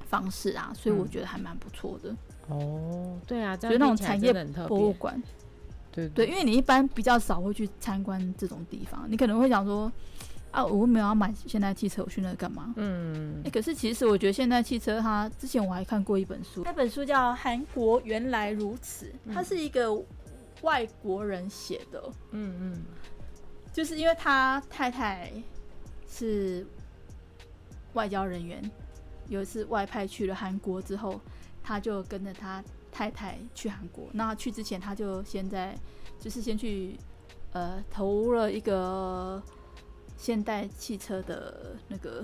[0.07, 2.15] 方式啊，所以我觉得还蛮不错的。
[2.47, 4.33] 哦，对啊，觉得那种产业
[4.67, 5.21] 博物馆，
[5.91, 9.91] 对对，因为你一般比较少会去参观这种地方，你可能会想说，
[10.53, 12.73] 啊，我没有要买现代汽车，我去那干嘛？
[12.77, 19.93] 嗯、欸，可是其实我觉得现代汽车，它之前我还看过一本书，那本书叫《韩国原来如此》，它是一个
[20.61, 22.81] 外国人写的，嗯嗯，
[23.73, 25.29] 就是因为他太太
[26.07, 26.65] 是
[27.93, 28.63] 外交人员，
[29.27, 31.19] 有一次外派去了韩国之后，
[31.61, 32.63] 他就跟着他。
[32.95, 35.75] 太太去韩国，那去之前他就先在，
[36.19, 36.95] 就是先去，
[37.51, 39.41] 呃，投了一个
[40.23, 42.23] 现代汽车的那个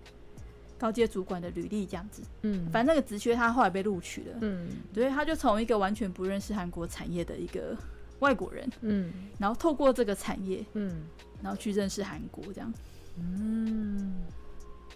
[0.78, 2.22] 高阶主管的履历，这样子。
[2.42, 4.36] 嗯，反正那个职缺他后来被录取了。
[4.42, 7.74] 嗯，所以他就从一个完全不认识韩国产业的一个
[8.18, 11.04] 外国人，嗯，然后透过这个产业，嗯，
[11.42, 12.70] 然后去认识韩国，这样。
[13.16, 14.14] 嗯，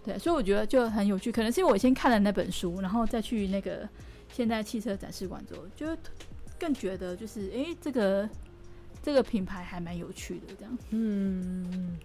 [0.04, 3.88] 对，所以我觉得就很有趣，可能是因为我先看了那本书，然后再去那个。
[4.33, 5.87] 现代汽车展示馆之后，就
[6.59, 8.28] 更觉得就是，哎、欸，这个
[9.00, 10.78] 这个品牌还蛮有趣的，这样。
[10.90, 11.96] 嗯，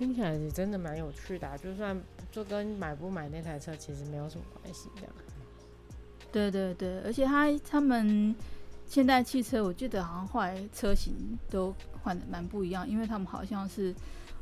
[0.00, 1.94] 听起来也真的蛮有趣的、啊，就算
[2.32, 5.12] 就跟买不买那台车其实没有什么关系，这样。
[6.32, 8.34] 对对对，而且他他们
[8.86, 13.94] 现代汽车，我记得好像后来车型都换的蛮不一样，因为他们好像是，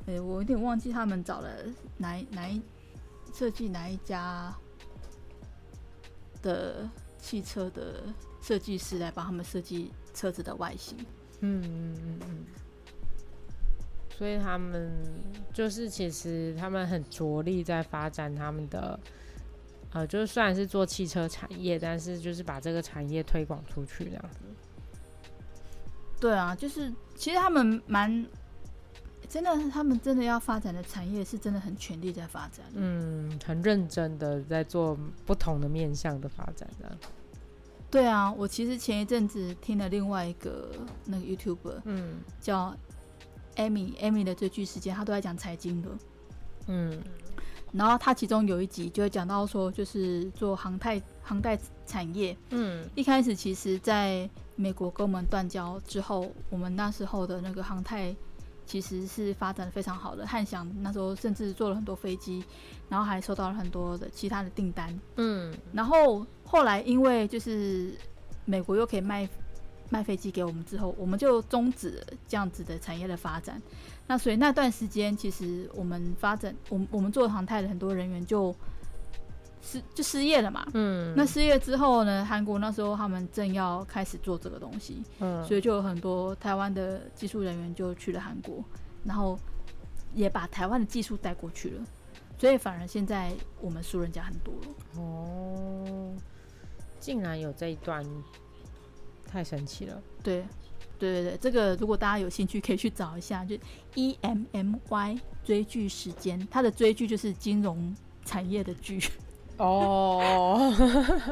[0.07, 1.51] 哎、欸，我有点忘记他们找了
[1.97, 2.63] 哪哪一
[3.35, 4.55] 设计哪一家。
[6.41, 8.05] 的汽车的
[8.41, 10.97] 设计师来帮他们设计车子的外形。
[11.41, 12.47] 嗯嗯嗯嗯。
[14.19, 14.91] 所以他们
[15.53, 18.99] 就是其实他们很着力在发展他们的，
[19.93, 24.41] 呃，就是虽然是做汽车产业，但是就是把这个产业推广出去这样子。
[26.21, 28.27] 对啊，就是其实他们蛮。
[29.29, 36.97] 真的，他们真的要发展的产业是真的很全力在发展，嗯，很认真的在做不同的面向的发展的。
[37.91, 40.71] 对啊，我其实前一阵子听了另外一个
[41.05, 42.75] 那个 YouTuber，嗯，叫
[43.59, 45.91] Amy，Amy 的追剧时间，他都在讲财经的，
[46.69, 46.99] 嗯，
[47.73, 58.17] 然后他其中有一集就会讲到说，就是做航太航太产业，嗯，一开始其实在美国跟我们断交之后，我们那时候的那个航太。
[58.69, 62.45] 其实是发展的非常好的，汉翔那时候甚至做了很多飞机，
[62.91, 64.95] 然后还收到了很多的其他的订单。
[65.17, 67.95] 嗯，然后后来因为就是
[68.45, 69.27] 美国又可以卖
[69.91, 73.61] 卖飞机给我们之后，我们就终止了这样子的产业的发展。
[74.07, 78.55] 那所以那段时间，其实我们发展，我们我们做航太的很多人员就。
[79.61, 82.25] 失就失业了嘛，嗯，那失业之后呢？
[82.25, 88.65] 韩国那时候他们正要开始做这个东西，嗯，所以就有很多台湾的技术人员就去了韩国，
[89.05, 89.37] 然后
[90.15, 91.85] 也把台湾的技术带过去了，
[92.39, 95.03] 所以反而现在我们输人家很多了。
[95.03, 96.15] 哦，
[97.01, 98.03] 竟然有这一段，
[99.31, 100.03] 太神奇了。
[100.23, 100.45] 对，
[100.99, 103.57] 对对对，这个如果大家有兴趣可以去找一下，就
[103.95, 109.01] E M M Y 追剧时间，它的追剧就是金融产业的剧。
[109.59, 110.73] 哦，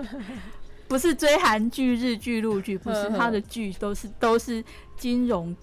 [0.88, 4.64] 不是追韩剧、日剧、陆剧，不是他的剧都是都是
[4.96, 5.54] 金融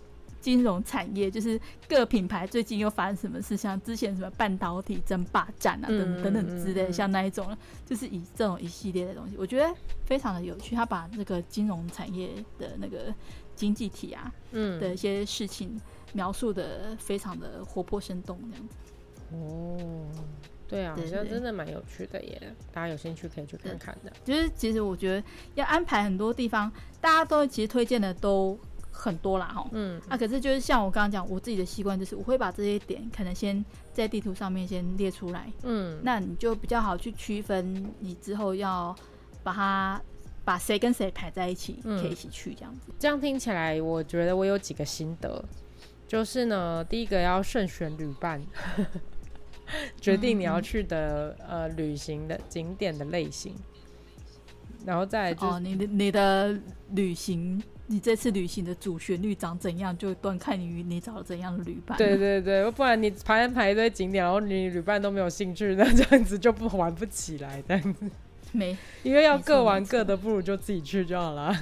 [0.44, 9.74] 金融产业，就是各品牌最近又发生什么事，像之前什么半导体争霸战啊，等等等之类的，像那一种，就是以这种一系列的东西，我觉得
[10.06, 10.76] 非常的有趣。
[10.76, 12.30] 他把那个金融产业
[12.60, 13.14] 的那个
[13.56, 15.80] 经济体啊，嗯，的一些事情
[16.12, 18.76] 描述的非常的活泼生动，这样子。
[19.32, 20.06] 哦。
[20.66, 24.12] 对啊，好像真的蛮有趣的耶，大家有兴趣可以去看看的。
[24.24, 28.58] 就是其实我觉得要安排很多地方，大家都其实推荐的都
[28.94, 29.68] 很多啦，哈。
[29.74, 30.00] 嗯。
[30.08, 35.52] 啊，可是就是像我刚刚讲，我自己的习惯就是我会把这些点可能先在地图上面先列出来。
[35.64, 36.00] 嗯。
[36.04, 38.96] 那你就比较好去区分，你之后要
[39.44, 40.02] 把它
[40.46, 42.92] 把谁跟谁排在一起，可以一起去这样子。
[42.98, 45.44] 这样听起来，我觉得我有几个心得，
[46.08, 48.42] 就是呢，第一个要慎选旅伴。
[50.00, 53.56] 决定你要去的、嗯、呃旅行的景点的类型，
[54.86, 56.60] 然后再来就是、哦、你的你的
[56.92, 61.98] 旅行，你这次旅行的主旋律长怎样，就端看你你找了怎样的旅伴。
[61.98, 67.62] 对对对，不然你排排一堆景点，然后你旅伴都没有兴趣，那这样子就不玩不起来。
[67.68, 68.10] 这样子
[68.54, 71.54] 没，因为要各玩各的，不如就自己去就好了。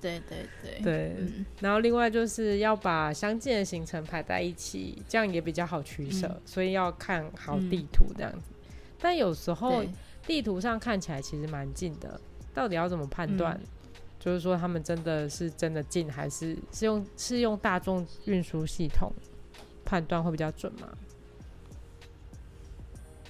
[0.00, 8.50] 对对对对、嗯，然后另外就是要把相近的行程排在一起，这样也比较好取舍、嗯，所以要看好地图这样子。
[8.50, 8.64] 嗯、
[9.00, 9.82] 但有时候
[10.24, 12.20] 地图上看起来其实蛮近的，
[12.54, 13.66] 到底要怎么判断、嗯？
[14.18, 19.12] 就是说他们真的是真的近，还是是用是用大众运输系统
[19.84, 20.88] 判断会比较准吗？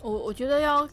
[0.01, 0.89] 我我觉得要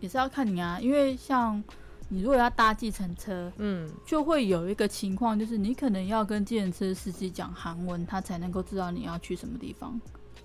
[0.00, 1.62] 也是要看你啊，因为像。
[2.08, 9.98] 你如果要搭计程车，嗯，就会有一个情况，就是你可能要跟计程车司机讲韩文，他才能够知道你要去什么地方。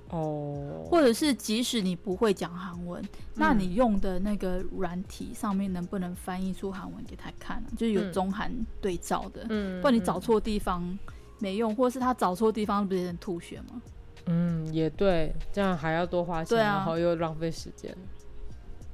[0.10, 7.68] 哦，或者是即使你不会讲韩文，嗯，那你用的那个软体上面能不能翻译出韩文给他看，啊？
[7.78, 10.98] 就是有中韩对照的，嗯，不然你找错地方
[11.40, 13.82] 没用，或是他找错地方不是很吐血吗？
[14.28, 17.94] 嗯，也对，这样还要多花钱，啊，然后又浪费时间。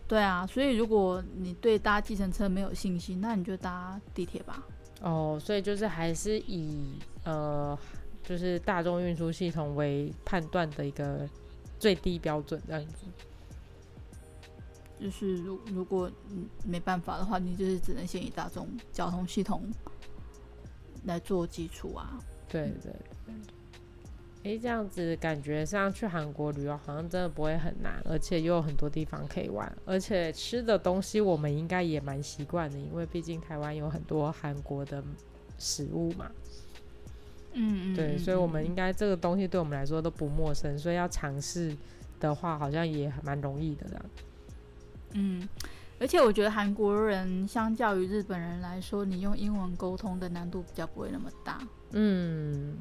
[0.07, 4.63] 对啊，所以如果你对搭计程车没有信心，那你就搭地铁吧。
[5.01, 7.77] 哦，所以就是还是以呃。
[8.23, 11.29] 就是大众运输系统为判断的一个
[11.79, 13.05] 最低标准，这样子。
[14.99, 16.09] 就是如如果
[16.65, 19.69] 没办法的话，你就是只能先以大众交通系统
[21.03, 22.17] 来做基础啊。
[22.47, 22.93] 对对
[23.25, 23.35] 对。
[24.45, 35.01] 哎、欸，这样子感觉上去韩国旅游好像真的不会很难，而且又有很多地方可以玩，而且吃的东西我们应该也蛮习惯的，因为毕竟台湾有很多韩国的
[35.57, 36.29] 食物嘛。
[37.53, 41.75] 嗯，对，所以我们应该这个东西对我们来说都不陌生，所以要尝试
[42.19, 44.05] 的话，好像也蛮容易的这样。
[45.13, 45.47] 嗯，
[45.99, 51.61] 而且我觉得韩国人相较于日本人来说，你用英文沟通的难度比较不会那么大。
[51.91, 52.75] 嗯，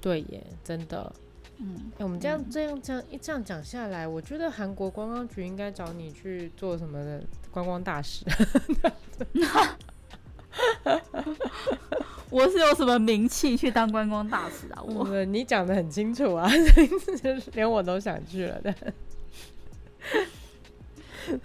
[0.00, 1.12] 对耶，真的。
[1.58, 8.24] 嗯，我们这样、嗯、这样这样一这样讲下来，我觉得韩国观光局应该找你去做什么的观光大使。
[12.30, 14.82] 我是有什么名气去当观光大使啊？
[14.82, 16.50] 我，你讲得很清楚啊，
[17.54, 18.74] 连我都想去了的。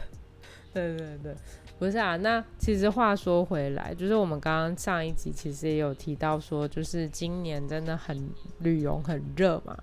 [0.73, 1.35] 对对对，
[1.77, 2.15] 不是啊。
[2.17, 9.77] 那其实话说回来，就是我们刚刚上一集其实也有提到说，就是今年真的很旅游很热嘛。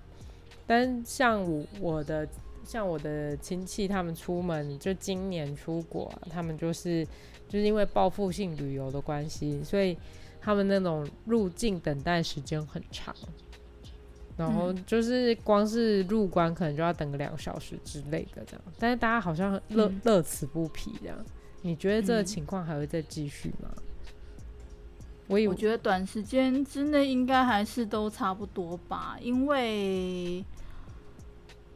[0.65, 2.27] 但像我我的
[2.63, 7.07] 像我的亲戚他们出门，就今年出国，他们就是
[7.49, 9.97] 就是因为报复性旅游的关系，所以。
[10.41, 13.13] 他们那种入境等待时间很长，
[14.37, 21.25] 然后就是光是入关可能就要等个两小时之类的这样，但是大家好像乐乐此不疲这样。
[21.61, 23.69] 你觉得这个情况还会再继续吗？
[25.27, 30.39] 我以为我觉得短时间之内应该还是都差不多吧，因为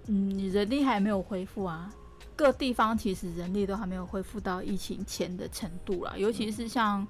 [0.07, 1.93] 嗯，你人力还没有恢复啊，
[2.35, 7.07] 各地方其实人力都还没有恢复到疫情前的程度啦，尤其是像。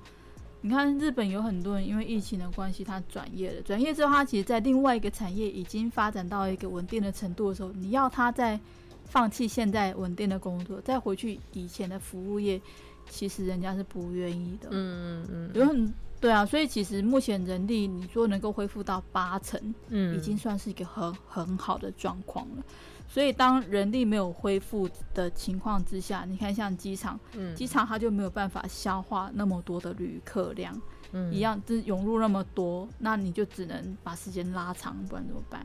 [0.65, 3.61] 你看，日本有很多人因为疫情的关系，他转业了。
[3.63, 8.57] 转业之后，他其实，在另外一个产业已经发展到一个稳定的程度的时候，你要他再
[9.03, 12.61] 放弃现在稳定的工作，再回去以前的服务业，
[13.09, 14.69] 其实人家是不愿意的。
[14.71, 19.59] 嗯嗯嗯，有很对啊，所以其实目前人力，你说能够恢复到八成，
[19.89, 22.63] 嗯，已经算是一个很很好的状况了。
[23.13, 35.63] 所以，当人力没有恢复的情况之下，你看像机场，嗯，机场它就没有办法消化那么多的旅客量，嗯，一样就是涌入那么多，那你就只能把时间拉长，不然怎么办？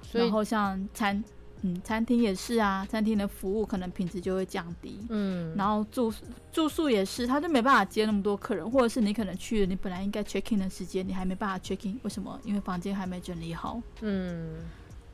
[0.00, 1.24] 所以，然后像餐，
[1.62, 6.14] 嗯，餐厅也是啊，餐厅的服务可能品质就会降低，嗯，然后住
[6.52, 12.40] 住宿也是，他就没办法接那么多客人，或者是你可能去了，你本来应该 check in 的时间，你还没办法 check in，为什么？
[12.44, 14.54] 因为房间还没整理好，嗯。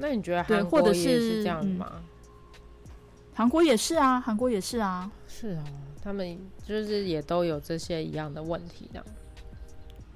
[0.03, 2.03] 那你觉得韩国也是这样吗？
[3.33, 5.65] 韩、嗯、国也是啊，韩国也是啊，是啊，
[6.03, 6.37] 他们
[6.67, 9.07] 就是也都有这些一样的问题，这样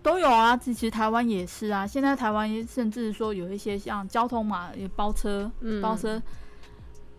[0.03, 0.57] 都有啊。
[0.57, 6.21] 其实台湾也是啊，现在台湾甚至说有一些像交通嘛，也包车，嗯、包车，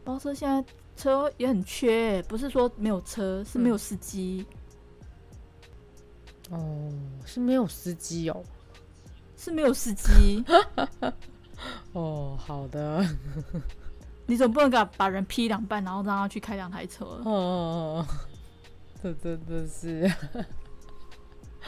[0.04, 0.62] 包车，现在
[0.98, 4.46] 车也很缺，不是说没有车，是没有司机、
[6.52, 6.60] 嗯。
[6.60, 6.92] 哦，
[7.26, 8.44] 是没有司机哦，
[9.38, 10.44] 是没有司机。
[11.94, 13.06] 哦，好的。
[14.28, 17.06] 你总不能给把人劈两半，然后让他去开两台车。
[17.24, 18.06] 哦，
[19.02, 20.12] 这真的是。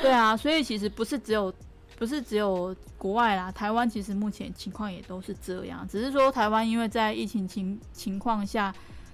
[0.02, 1.54] 对啊，所以其实不是只有，
[1.98, 8.74] 不是只有国外啦，台湾其实目前情况也都是这样，只是说台湾因为在疫情情情况下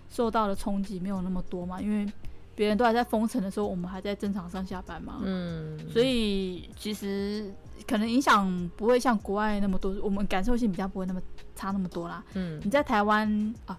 [0.09, 2.11] 受到的冲击没有那么多嘛，因为。
[2.55, 5.19] 别人都还在封城的时候，我们还在正常上下班嘛。
[5.23, 7.53] 嗯，所以其实
[7.85, 11.21] 可能影响不会像国外那么多，我们感受性比较不会那么
[11.55, 12.23] 差那么多啦。
[12.33, 13.77] 嗯，你在台湾啊，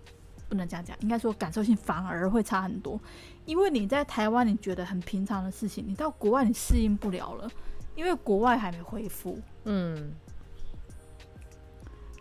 [0.48, 3.00] 不能这样讲，应该说感受性反而会差很多，
[3.46, 7.50] 因为你在台湾你觉得很平常的事情，你到国外你适应不了了，
[7.94, 9.38] 因为国外还没恢复。
[9.64, 10.12] 嗯，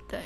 [0.08, 0.22] 对。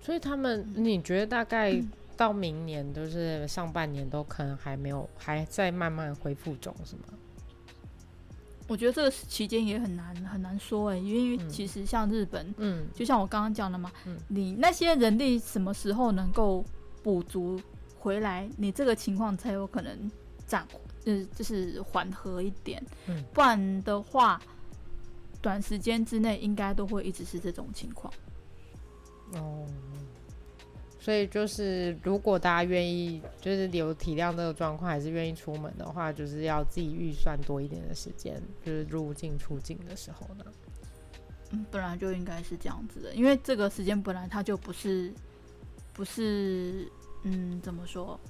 [0.00, 1.82] 所以他们，你觉得大概？
[2.20, 7.04] 嗯到明年都是上半年都可能还没有，还在慢慢恢复中，是吗？
[8.68, 16.62] 我觉得这个期间也很难很难说哎、欸，因为其实像日本，嗯，就像我刚刚讲的嘛，嗯，你那些人力什么时候能够
[17.02, 17.58] 补足
[17.98, 20.10] 回来，你这个情况才有可能
[20.46, 20.68] 暂，
[21.06, 24.38] 呃，就是缓和一点，嗯，不然的话，
[25.40, 28.12] 短时间之内应该都会一直是这种情况。
[29.32, 29.66] 哦，
[31.00, 40.44] 所以就是如果大家愿意，就是有体谅这个状况，还是愿意出门的话，就是要自己预算多一点的时间，就是入境出境的时候呢。
[41.52, 45.12] 嗯，本来就应该是这样子的，因为这个时间本来它就不是，
[45.94, 46.86] 不是，
[47.22, 48.20] 嗯，怎么说？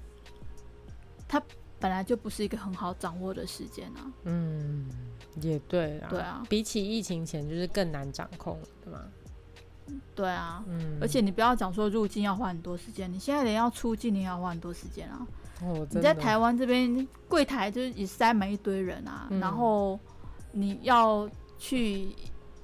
[1.29, 1.43] 它
[1.79, 4.13] 本来就不是一个很好掌握的时间啊。
[4.25, 4.89] 嗯，
[5.43, 6.09] 也对啊。
[6.09, 9.01] 对啊，比起疫情前就是更难掌控，对吗？
[10.15, 10.63] 对啊。
[10.69, 10.99] 嗯。
[11.01, 15.27] 而且你不要讲说入境要花很多时间，你现在连要出境你也要花很多时间啊。
[15.63, 19.99] 哦，你在台湾这边柜台就是也塞满一堆人啊，嗯，然后
[20.53, 21.29] 你要
[21.59, 22.09] 去。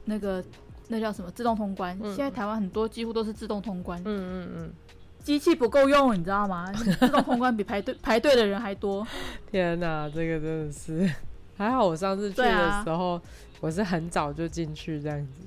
[0.09, 0.41] 那个
[0.87, 1.99] 那叫什么自动通关？
[2.01, 4.01] 嗯、现在台湾很多几乎都是自动通关。
[4.05, 4.73] 嗯嗯嗯，
[5.19, 6.71] 机器不够用，你知道吗？
[6.73, 9.05] 自动通关比排队排队的人还多。
[9.51, 11.13] 天哪，这个真的是
[11.57, 11.85] 还好。
[11.85, 13.23] 我上次去的时候，啊、
[13.61, 15.41] 我是很早就进去这样子。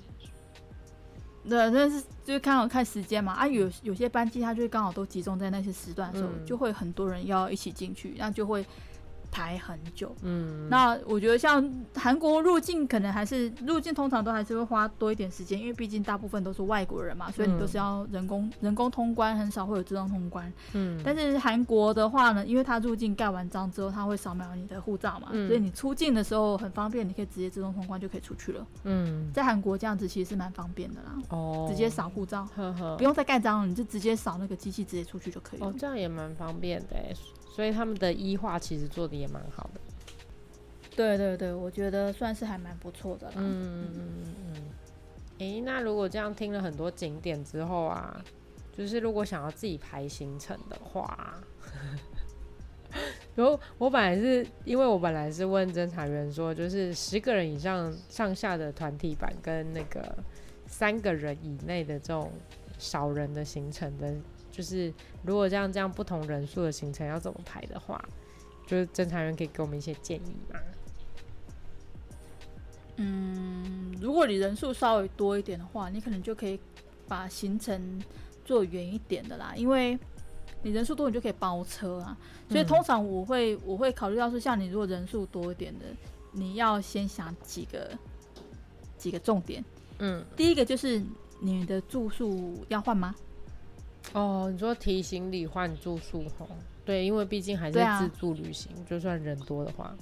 [1.47, 3.33] 对，但是就是刚好看时间嘛。
[3.33, 8.65] 啊，有有些班机它就刚好都集中在那些时段的时候，嗯、就会很多人要一起进去，那就会。
[9.31, 20.51] 排很久，嗯，那我觉得像韩国入境，可能还是入境通常都还是会花多一点时间，因为毕竟大部分都是外国人嘛，所以你都是要人工、嗯、人工通关，很少会有自动通关。
[20.73, 28.67] 嗯，但是韩国的话呢，因为它入境盖完章之后，他会扫描你的护照嘛，嗯、所以你出境的时候很方便，你可以直接自动通关就可以出去了。
[28.83, 31.15] 嗯，在韩国这样子其实是蛮方便的啦。
[31.29, 35.67] 哦，直接扫护照，呵呵不用再盖章了，你就直接扫那个机器直接出去就可以了。
[35.67, 36.95] 哦，这样也蛮方便的。
[37.59, 39.81] 所以他们的医化其实做的也蛮好的，
[40.95, 43.33] 对对对，我觉得算是还蛮不错的啦。
[43.35, 44.55] 嗯嗯嗯嗯。
[45.39, 48.23] 诶、欸，那如果这样听了很多景点之后啊，
[48.71, 51.37] 就是如果想要自己排行程的话，
[53.35, 60.15] 然后我本来是因为我本来是问侦查员说，就是十个人以上上下的团体版跟那个
[60.65, 62.31] 三个人以内的这种
[62.77, 64.15] 少人的行程的。
[64.59, 64.93] 就是
[65.23, 68.03] 如果这样这样不同人数的行程要怎么排的话，
[68.67, 70.59] 就是侦查员可以给我们一些建议吗？
[72.97, 76.59] 嗯，如果你人数稍微多一点的话，你可能就可以
[77.07, 78.03] 把行程
[78.43, 79.97] 做远一点的啦，因为
[80.61, 82.17] 你人数多，你就可以包车啊。
[82.49, 85.85] 所以通常我会我会考虑到说，像你如果人数多一点的，
[86.33, 87.97] 你要先想几个
[88.97, 89.63] 几个重点。
[89.99, 91.01] 嗯，第一个就是
[91.39, 93.15] 你的住宿要换吗？
[94.13, 96.47] 哦，你说提行李换住宿吼？
[96.85, 99.95] 对，因为毕竟还是自助旅行，啊、就算人多的话。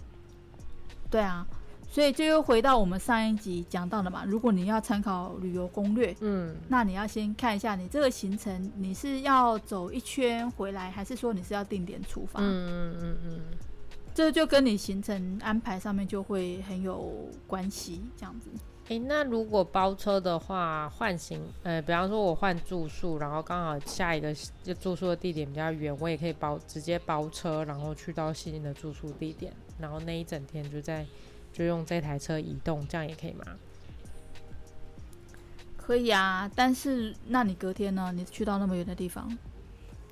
[1.09, 1.45] 对啊，
[1.89, 4.23] 所以就又回到我们上一集讲到的嘛。
[4.25, 12.39] 如果你要参考旅游攻略，嗯，那你要先看一下你这个行程，你是要走一圈回来，还是说你是要定点出发？
[12.41, 13.39] 嗯嗯嗯嗯，
[14.13, 18.49] 这就跟你行程安排上面就会很有关系，这样子。
[18.89, 24.33] 诶、欸，那如果包车的话，换行，呃，比方说我换住宿，然后刚好下一个
[24.63, 31.05] 就住宿的地点比较远，我也可以包直接包车，然后去到新的住宿地点，然后那一整天就在
[31.51, 33.45] 就用这台车移动，这样也可以吗？
[35.75, 38.13] 可以啊，但是那你隔天呢？
[38.15, 39.37] 你去到那么远的地方，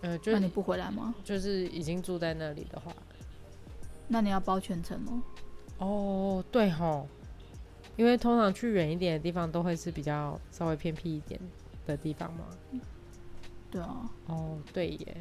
[0.01, 1.15] 呃，就那你不回来吗？
[1.23, 2.91] 就是已经住在那里的话，
[4.09, 5.21] 那你要包全程哦。
[5.77, 7.07] 哦，对吼。
[7.95, 11.39] 因为通常去远一点的地方都会是比较稍微偏僻一点
[11.85, 12.45] 的地方嘛。
[13.71, 14.09] 对啊。
[14.27, 15.17] 哦，对耶。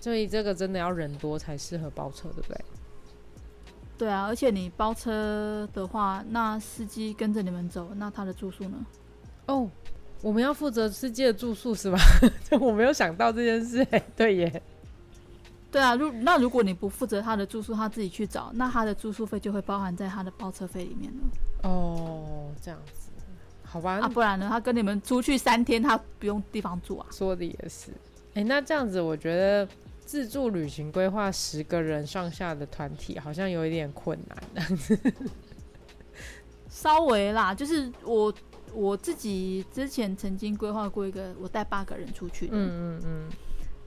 [0.00, 2.64] 所以这个真的要人多才适合包车，对不对？
[3.98, 8.78] 对啊，而且你包车的话，那司机跟着你们走，那他的住宿呢？
[9.46, 9.68] 哦，
[10.22, 11.98] 我们要负责司机的住宿是吧？
[12.58, 14.62] 我没有想到这件事，哎， 对耶。
[15.70, 21.68] 对啊，如那如果你不负责他的住宿，他自己去找，那他的住宿费就会包含在他的包车费里面了。
[21.68, 23.10] 哦，这样子，
[23.62, 24.00] 好吧。
[24.00, 24.48] 啊，不然呢？
[24.48, 27.06] 他跟你们出去三天，他不用地方住啊？
[27.12, 27.92] 说的也是。
[28.34, 29.68] 哎，那这样子，我觉得
[30.04, 34.78] 自助旅行规划十个人上下的团体好像有一点困难。
[36.68, 38.34] 稍微啦，就是我
[38.72, 42.52] 我自己之前曾经规划过一个，我带八个人出去的。
[42.56, 43.28] 嗯嗯嗯。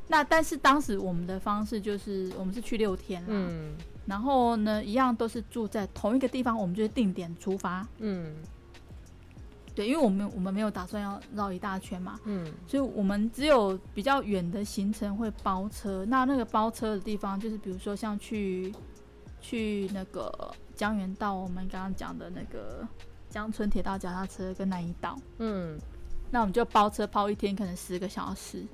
[0.07, 3.27] 那但是当时我们的方式就是，我们是去六天啦。
[3.29, 3.73] 嗯。
[4.05, 7.87] 然后呢，一样都是住在同一个地方，我们就是定点出发。
[7.99, 8.35] 嗯，
[9.73, 12.19] 对，因为我们我们没有打算要绕一大圈嘛。
[12.25, 16.03] 嗯，所以我们只有比较远的行程会包车。
[16.05, 18.75] 那那个包车的地方，就是比如说像去
[19.39, 22.85] 去那个江原道，我们刚刚讲的那个
[23.29, 25.17] 江村铁道脚踏车跟南怡岛。
[25.37, 25.79] 嗯，
[26.29, 28.65] 那我们就包车包一天，可能十个小时。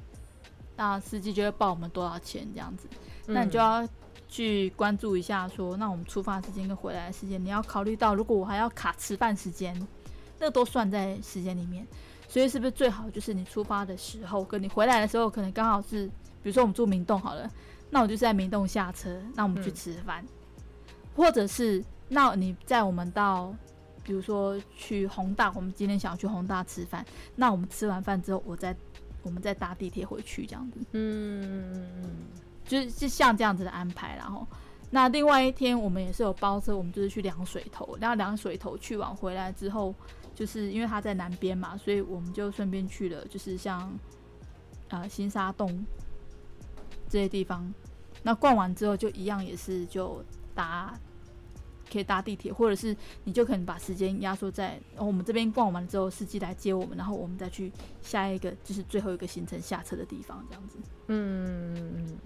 [0.79, 2.87] 那司机就会报我们多少钱这样子。
[3.27, 3.87] 那你就要。
[4.31, 9.75] 去关注一下说，说那我们出发时间跟回来的时间，你要考虑到，如果我还要卡吃饭时间，
[10.37, 11.83] 那个都算在时间里面。
[12.27, 16.05] 所以是不是最好就是你出发的时候跟你回来的时候，可能刚好是，
[16.43, 17.49] 比如说我们住明洞好了，
[17.89, 23.51] 那我就在明洞下车，那我们去吃饭，嗯、或者是那你在我们到，
[24.03, 27.03] 比如说去宏大，我们今天想要去宏大吃饭，
[27.35, 28.75] 那我们吃完饭之后，我再
[29.23, 31.85] 我们再搭地铁回去这样子，嗯，
[32.65, 34.47] 就是就像这样子的安排，然后
[34.89, 39.93] 那另外一天我们也是有包车，我们就是去凉水头，然后凉水头去完回来之后。
[40.35, 43.91] 就是因为它在南边嘛，所以我们就顺便去了，就是像
[44.87, 45.85] 呃新沙洞
[47.09, 47.73] 这些地方。
[48.23, 50.23] 那逛完之后，就一样也是就
[50.55, 50.97] 搭
[51.91, 57.71] 可以搭地铁，或者是你就可能把时间压缩在我们这边逛完之后，司机来接我们，然后我们再去
[58.01, 60.77] 下一个就是最后一个行程下车的地方，这样子。
[61.07, 62.17] 嗯。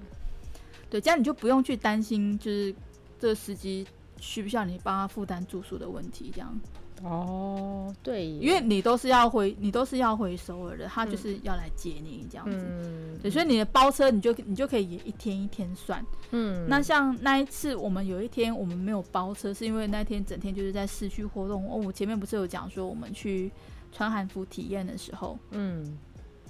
[0.90, 2.76] 对，这样你就不用去担心，就是
[3.18, 3.88] 这个司机
[4.20, 6.56] 需不需要你帮他负担住宿的问题，这样。
[7.02, 21.70] 哦，对，因为你都是要回，你都是要回首尔的，他就是要来接你这样子，嗯、对，所以你的包车你就你就可以一天一天算，嗯，那像那一次我们有一天我们没有包车，是因为那天整天就是在市区活动。
[21.70, 21.76] 哦。
[21.84, 23.52] 我前面不是有讲说我们去
[23.92, 25.98] 穿韩服体验的时候，嗯，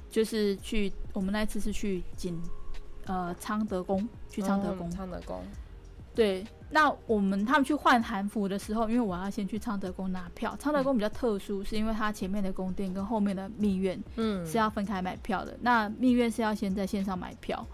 [0.10, 2.40] 就是去我们那一次是去景
[3.06, 5.44] 呃昌德宫，去昌德宫，昌德宫。
[6.16, 10.56] 对，那我们他们去换韩服的时候，因为我要先去昌德宫拿票。
[10.60, 15.52] 昌德宫比较特殊，是因为它前面的宫殿跟后面的密院，嗯，是要分开买票的。
[15.54, 17.66] 嗯、那密院是要先在线上买票，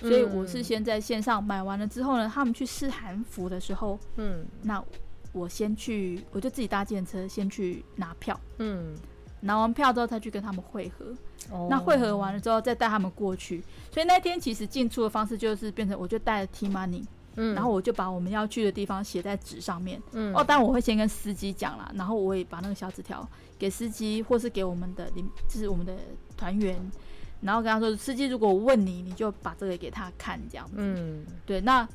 [0.00, 4.82] 所以我是先在线上买完了之后呢，他们去试韩服的时候，嗯，那
[5.32, 8.94] 我先去，我就自己搭计程车先去拿票，嗯，
[9.40, 11.06] 拿完票之后再去跟他们会合。
[11.50, 13.62] 哦、那会合完了之后再带他们过去。
[13.90, 17.04] 所以那天其实进出的方式就是变成，我就带了 T-money。
[17.38, 20.02] 嗯，然后我就把我们要去的地方写在纸上面。
[20.12, 23.26] 嗯，哦，当然我会先跟司机讲啦，然后我也把那个小纸条
[23.58, 25.96] 给司机，或是给我们的领，就是我们的
[26.36, 26.78] 团员，
[27.40, 30.74] 然后跟他说，司机如果问你，你就把这个给他看，这样子。
[30.78, 31.60] 嗯，对。
[31.60, 31.88] 那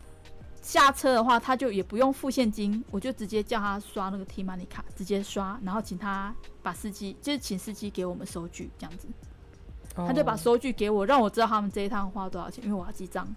[0.61, 9.07] 下车的话，他就也不用付现金，我就直接叫他刷那个 T-money 卡，直接刷，然后请他把司机，就是请司机给我们收据，这样子。
[9.95, 13.27] 哦、他就把收据给我，让我知道他们这一趟花多少钱，因为我要记账。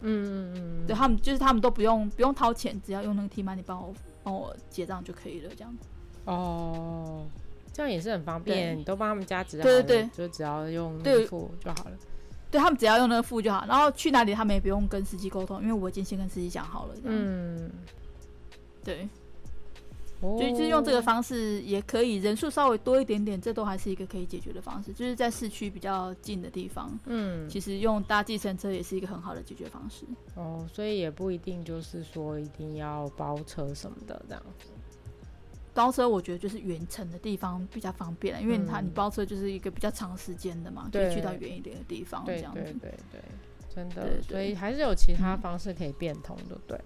[0.00, 5.88] 嗯嗯嗯，对他们就是他们都不用不用掏钱，只要用那个 T-money 帮我帮我结账就可以了，这样子。
[6.24, 7.26] 哦，
[7.72, 11.92] 这样也是很方便，你都帮他们加值，对对对，就只要用那个付就好了。
[12.50, 16.94] 对，他们只要用那个付就好，然后去哪里他们也不用跟司机沟通，因为我已经先跟司机讲好了。
[17.04, 17.70] 嗯，
[18.84, 19.08] 对。
[20.20, 24.92] 所以就是用这个方式也可以，人数稍微多一点点，这都还是一个可以解决的方式。
[24.92, 30.04] 就是在市区比较近的地方，嗯，其实用搭计程车也是一个很好的解决方式。
[30.34, 34.66] 哦，所以也不一定就是说一定要包车什么的这样子。
[35.72, 42.60] 包车我觉得就是远程的地方比较方便，因为它你包车就是一个比较长时间的嘛，可以去到远一点的地方这样子。
[42.60, 43.20] 对对对对，
[43.72, 43.94] 真的。
[44.02, 46.76] 对对对，所以还是有其他方式可以变通的，对。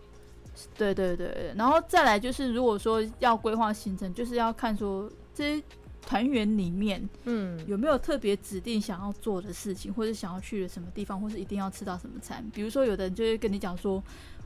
[0.77, 5.65] 对对对，然后再来就是，如果说要规划行程，就是要看说这些
[6.01, 12.45] 团员里面，嗯，有没有特别指定想要做的事情，或者想要去的什么地方，或是一定要吃到什么餐。
[12.53, 14.03] 比如说，有的人就会跟你讲说，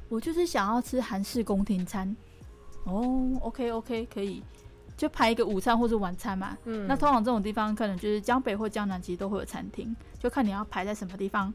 [0.09, 2.15] 我就是想要吃韩式宫廷餐。
[2.85, 4.41] 哦，OK OK，可以，
[4.97, 6.57] 就排一个午餐或者晚餐嘛。
[6.67, 11.53] 嗯，那通常这种地方可能就是江北或江南，其实都会有餐厅，就看你要排在什么地方。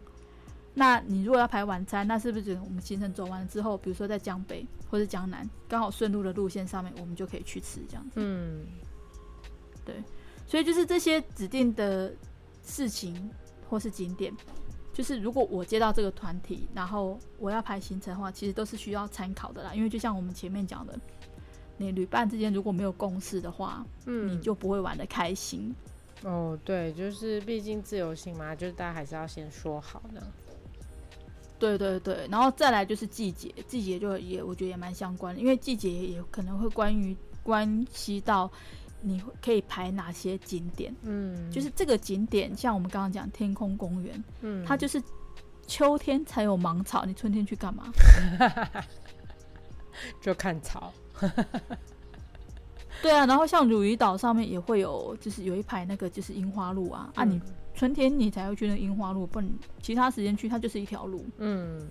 [0.73, 8.11] 那你如果要排晚餐，那是不是我们行程走完了之后，比如说在江北或者江南，刚好顺路的路线上面，我们就可以去吃这样子。
[8.15, 8.65] 嗯，
[9.83, 9.95] 对，
[10.47, 12.13] 所以就是这些指定的
[12.63, 13.29] 事情
[13.69, 14.33] 或是景点，
[14.93, 19.73] 就是如果我接到这个团体，然后我要排行程的话，其实都是需要参考的啦。
[19.75, 20.97] 因为就像我们前面讲的，
[21.75, 25.75] 你旅伴之间如果没有共识的话，嗯，你就不会玩的开心。
[26.23, 30.21] 哦，对，就是毕竟自由行嘛，就是大家还是要先说好的。
[31.61, 38.51] 对对对，然后再来就是季节，季节就也我觉得也蛮相关的，因为季节也可能会关于关系到
[38.99, 44.99] 你可以排哪些景点，嗯，就是这个景点，像我们刚刚讲天空公园，嗯，它就是
[45.67, 47.93] 秋天才有芒草，你春天去干嘛？
[50.19, 50.91] 就看草。
[53.01, 57.41] 对啊，然后像汝矣岛上面也会有，就是有一排那个就是樱花路啊，嗯、啊你
[57.73, 59.49] 春天你才会去那樱花路，不然
[59.81, 61.25] 其他时间去它就是一条路。
[61.37, 61.87] 嗯，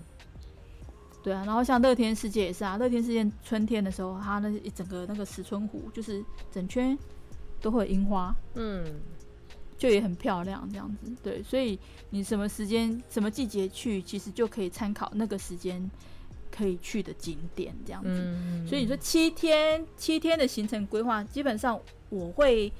[1.21, 6.97] 对啊，然后像乐天世界也是啊，乐天世界春天的时候，它那一整个那个石春湖就是整圈
[7.59, 8.85] 都会有樱花，嗯，
[9.77, 11.11] 就也很漂亮这样子。
[11.21, 11.77] 对，所以
[12.09, 15.89] 你什么时间、什么季节去，其实就可以参考那个时间
[16.55, 18.09] 可以去的景点这样子。
[18.09, 21.79] 嗯、所以你说七天七天的行程规划，基本上
[22.09, 22.71] 我会。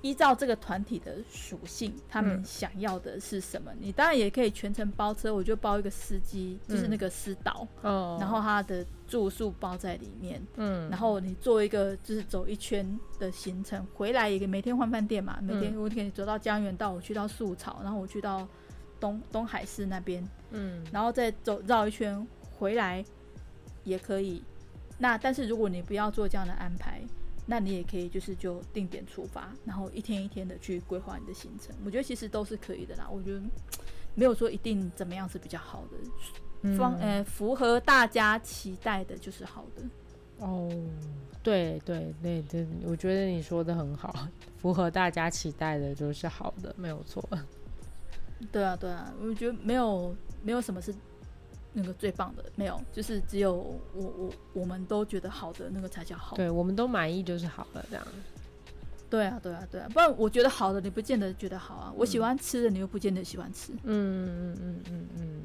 [0.00, 3.72] 依照这个团体的属性，他们想要的是什么？
[3.72, 18.46] 嗯、你当然也可以全程包车，我就包一个司机，嗯、就是那个司导，哦、然后他的住宿包在里面，嗯，然后你做一个就是走一圈的行程，回来也每天换饭店嘛，每天我可以走到江原道，我去到素草，然后我去到
[19.00, 22.24] 东东海市那边，嗯，然后再走绕一圈
[22.58, 23.04] 回来
[23.84, 24.42] 也可以。
[24.98, 27.00] 那但是如果你不要做这样的安排。
[27.50, 31.74] 那你也可以，就是就定点出发，然后一天一天的去规划你的行程。
[31.82, 33.08] 我觉得其实都是可以的啦。
[33.10, 33.40] 我觉得
[34.14, 40.44] 没有说一定怎么样是比较好的，方呃符合大家期待的就是好的。
[40.44, 40.70] 哦，
[41.42, 44.28] 对对对对，我觉得你说的很好，
[44.58, 47.26] 符合大家期待的就是好的，没有错。
[48.52, 50.94] 对啊对啊，我觉得没有没有什么是。
[51.78, 56.34] 那个最棒的没有，就是只有我我我们都觉得好的那个才叫好。
[56.34, 58.04] 对，我们都满意就是好了这样。
[59.08, 61.90] 对啊对啊对啊，不然我觉得好的你不见得觉得好啊。
[61.90, 63.72] 嗯、我喜欢吃的你又不见得喜欢吃。
[63.84, 65.42] 嗯嗯嗯嗯嗯嗯。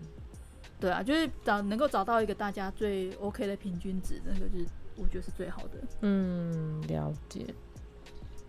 [0.80, 4.66] 对啊，就是找能够找到一个大家最 OK 的平均值，那个就是
[4.98, 5.76] 我觉得是最好的。
[6.02, 7.46] 嗯，了解。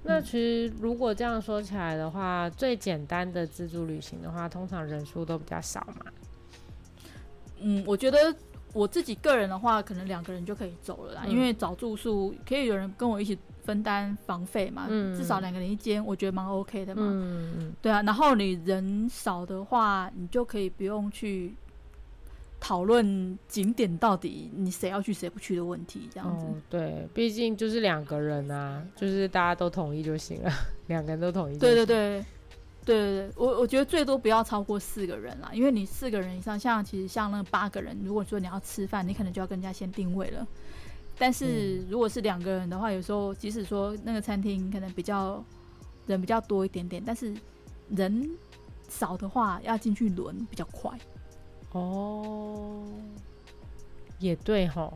[0.02, 6.12] 那其实如果这样说起来的话，最简单的自助旅行的话，通常人数都比较少嘛。
[7.64, 8.18] 嗯，我觉得
[8.72, 17.02] 我自己个人的话，可能两个人就可以走了啦，嗯、因为找住宿可以有人跟我一起分担房费嘛，嗯、至少两个人一间，我觉得蛮 OK 的嘛。
[17.04, 17.72] 嗯嗯。
[17.80, 21.54] 对啊，然后你人少的话，你就可以不用去
[22.60, 26.44] 讨论景点到底你谁要去谁不去的问题，这样子。
[26.44, 30.50] 哦、对，毕竟就是两个人啊，就是大家都同意就行了，
[30.88, 31.56] 两个人都同意。
[31.58, 32.24] 对对对。
[32.84, 40.46] 对对对，我我觉得最多不要超过四个人啦，因为你四个人以上，像其实像那八个人，如果说你要吃饭，你可能就要跟人家先定位了。
[41.16, 45.42] 但是如果是两个人的话，有时候即使说那个餐厅可能比较
[46.06, 47.34] 人比较多一点点，但是
[47.88, 48.28] 人
[48.88, 50.90] 少的话要进去轮比较快。
[51.72, 52.84] 哦，
[54.18, 54.92] 也对哈。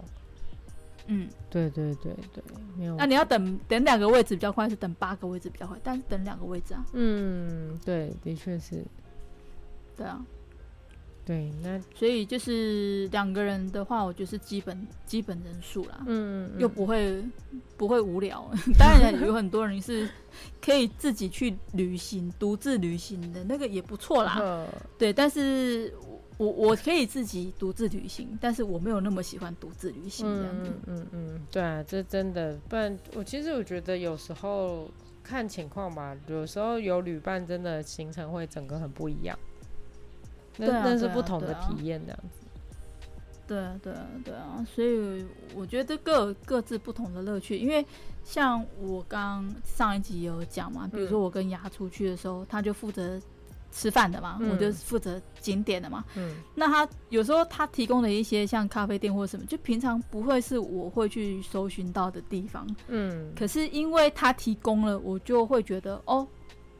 [1.10, 2.44] 嗯，对对对对，
[2.76, 2.94] 没有。
[2.96, 5.76] 那你要等等两个位置比较快，还是等八个位置比较快？
[5.82, 6.84] 但是等两个位置啊。
[6.92, 8.84] 嗯，对，的确是。
[9.96, 10.24] 对啊，
[11.24, 16.04] 对，那所以就是两个人的话，我觉得是基本基本人数啦。
[16.06, 17.24] 嗯，嗯，又不会
[17.76, 18.48] 不会无聊。
[18.78, 20.08] 当然有很多人是
[20.60, 24.66] 可以自己去旅行、独自旅行的，那个也不错啦。
[24.98, 25.92] 对，但是。
[26.38, 30.70] 我我可以自己独自旅行，但是我没有那么喜欢独自旅行这样子。
[30.86, 32.56] 嗯嗯嗯，对啊，这真的。
[32.68, 34.88] 不然我其实我觉得有时候
[35.22, 39.36] 看情况吧，有时候有旅伴真的行程会整个很不一样。
[40.56, 42.46] 那啊，那是不同的体验这样子。
[43.48, 45.26] 对啊，对啊，对啊，所以
[45.56, 47.58] 我觉得各有各自不同的乐趣。
[47.58, 47.84] 因为
[48.22, 53.20] 像我刚上一集有讲嘛，比如说我跟牙出去的时候，他就负责。
[53.70, 56.04] 吃饭的嘛，嗯、我就负责景点的嘛。
[56.16, 62.66] 嗯，那他有时候他提供的一些像咖啡店或什么，就平常不会是我会去搜寻到的地方。
[62.88, 66.26] 嗯，可是因为他提供了，我就会觉得哦，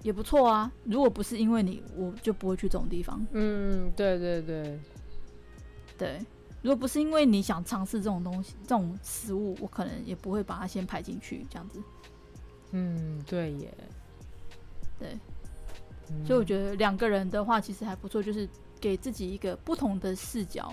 [0.03, 0.71] 也不错啊。
[0.85, 3.25] 如果不是因为你，我就不会去这种地方。
[3.33, 4.81] 嗯，对对对，
[5.97, 6.21] 对。
[6.61, 11.81] 如果不是因为你想尝试这种东西、这种食物，我可能也不会把它先排进去这样子。
[12.73, 13.73] 嗯，对耶，
[14.99, 15.17] 对。
[16.27, 18.49] 所以我觉得两个人的话其实还不错，就是
[18.81, 20.73] 给自己一个不同的视角，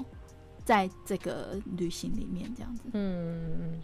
[0.64, 2.84] 在这个旅行里面这样子。
[2.94, 3.82] 嗯，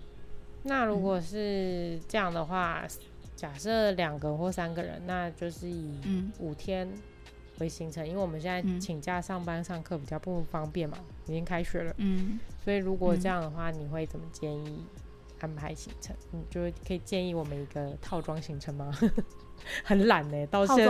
[0.64, 2.89] 那如果是这样的话，嗯、
[3.36, 5.99] 假设两个或三个人，那就是以
[6.39, 6.88] 五天
[7.60, 10.97] 为行程，嗯、因为我们现在请假上班上课比较不方便嘛，
[11.28, 11.93] 已经开学了。
[11.97, 14.84] 嗯，所以如果这样的话，你会怎么建议
[15.39, 16.16] 安排行程？
[16.32, 18.91] 你就可以建议我们一个套装行程吗？
[19.84, 20.88] 很懒呢、欸，到现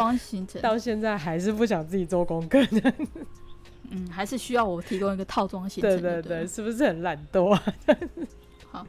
[0.62, 2.60] 到现在还是不想自己做功课。
[3.94, 6.02] 嗯，还是需要我提供一个套装行程。
[6.02, 7.64] 对对对，是不是很懒惰啊？
[8.72, 8.88] 好，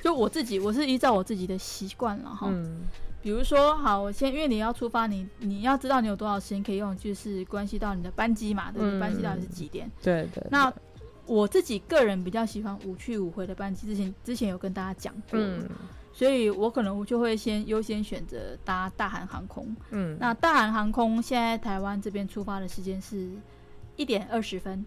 [0.00, 2.46] 就我自己，我是依照我自己的习惯了哈。
[2.48, 2.82] 嗯，
[3.20, 8.96] 比如说，好，我先因为你要出发，你你要知道你有多少时间可以用，就是关系到你的班机嘛，对不对？
[8.96, 9.90] 嗯、班机到底是几点？
[10.00, 10.46] 对，对对。
[10.52, 10.72] 那
[11.26, 15.40] 我自己个人比较喜欢五去五回的班机，之前之前有跟大家讲过。
[15.40, 15.68] 嗯
[16.14, 19.76] 所以我可能我就会先优先选择搭大韩航空。
[19.90, 23.28] 嗯，那大韩航空现在台湾这边出发的时间是
[23.96, 24.86] 一点二十分，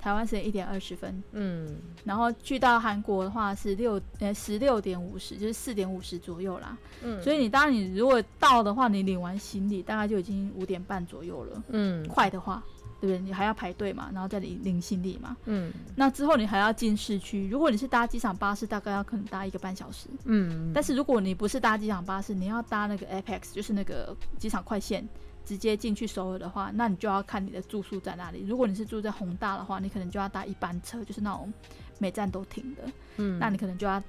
[0.00, 1.20] 台湾时间一点二十分。
[1.32, 6.78] 嗯，然后去到韩国的话是六呃十六点五十，就是四点五十左右啦。
[7.02, 11.62] 嗯，所以你当然你如果到的话，你领完行李大概就已经五点半左右了。
[11.70, 12.62] 嗯，快的话，
[13.00, 13.18] 对不对？
[13.18, 15.36] 你还要排队嘛，然后再领领行李嘛。
[15.44, 15.72] 嗯。
[15.94, 20.08] 那之后你还要进市区，如果你是搭机场巴士，大概要可能搭一个半小时。
[20.24, 20.72] 嗯。
[20.74, 25.06] 但是如果你不是搭机场巴士，你要搭那个 Apex，就是那个机场快线，
[25.44, 28.44] 直接进去首尔的话，那你就要看你的住宿在哪里。
[28.46, 31.52] 如果你是住在宏大的话，你可能就要搭一班车，就是那种
[31.98, 32.82] 每站都停的。
[33.16, 33.38] 嗯。
[33.38, 34.02] 那你可能就要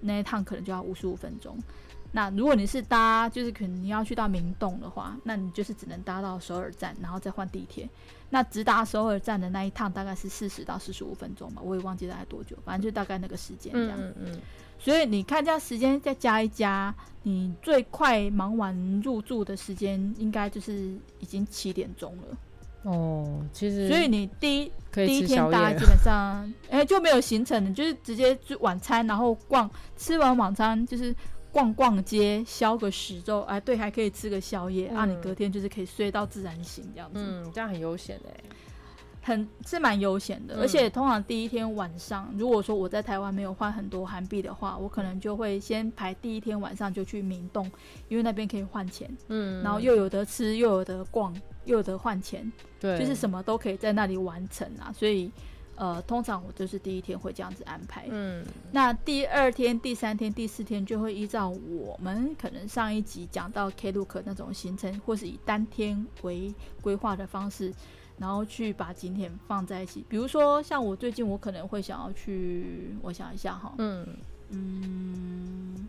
[0.00, 1.58] 那一趟可能就要五十五分钟。
[2.12, 7.88] 那如果你是搭，就是可能你要去到明洞的话，那你就是只能搭到首尔站，然后再换地铁。
[8.30, 13.96] 那直达首尔站的那一趟大概是四十到四十五分钟吧，我也忘记大概多久，反正就大概那个时间这样。
[13.96, 14.40] 嗯嗯。
[14.78, 16.92] 所以你看这样时间再加一加，
[17.22, 22.90] 你最快忙完入住的时间应该就是已经七点钟了。
[22.90, 23.86] 哦，其实。
[23.88, 31.14] 所以你第一第一天大概基本上，哎、欸、就没有行程，你就是直接就晚餐，然后逛，吃完晚餐就是。
[31.52, 38.40] 逛逛街，消个食之后，哎，对，还可以吃个宵夜，啊，你隔天就是可以睡到自然醒这样子，嗯，这样很悠闲哎，
[39.20, 47.70] 很是蛮悠闲的，而且通常第一天晚上，如果说我在台湾没有换很多韩币的话，我可能就会先排第一天晚上就去明洞，
[48.08, 51.34] 因为那边可以换钱，嗯，然后又有得吃，又有得逛，
[51.64, 55.30] 又有得换钱，对，就是什么都可以在那里完成啊，所以。
[55.80, 66.52] 呃，通常我就是第一天会这样子安排，嗯，那第二天、第三天、第四天就会依照我们可能上一集讲到 Klook 那种行程，或是以单天为
[66.82, 67.72] 规划的方式，
[68.18, 70.04] 然后去把景点放在一起。
[70.06, 74.06] 比如说，像我最近我可能会想要去，我想一下哈，嗯
[74.50, 75.88] 嗯，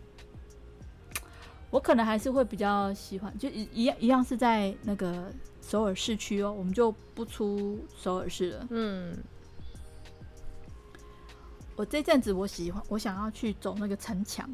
[1.68, 5.30] 我可能还是会比较喜欢，就一一样一样是在那个
[5.60, 9.14] 首尔市区哦，我们就不出首尔市了，嗯。
[11.76, 14.48] 我这阵子我喜欢，我想要去走那个城墙。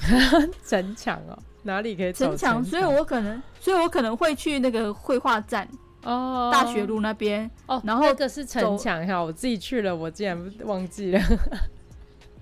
[0.64, 2.64] 城墙哦，哪里可以走城墙？
[2.64, 5.68] 所以我可能，所以我可能会去那个绘画站
[6.02, 7.80] 哦，大学路那边哦。
[7.84, 11.20] 然后这个是城墙哈，我自己去了，我竟然忘记了。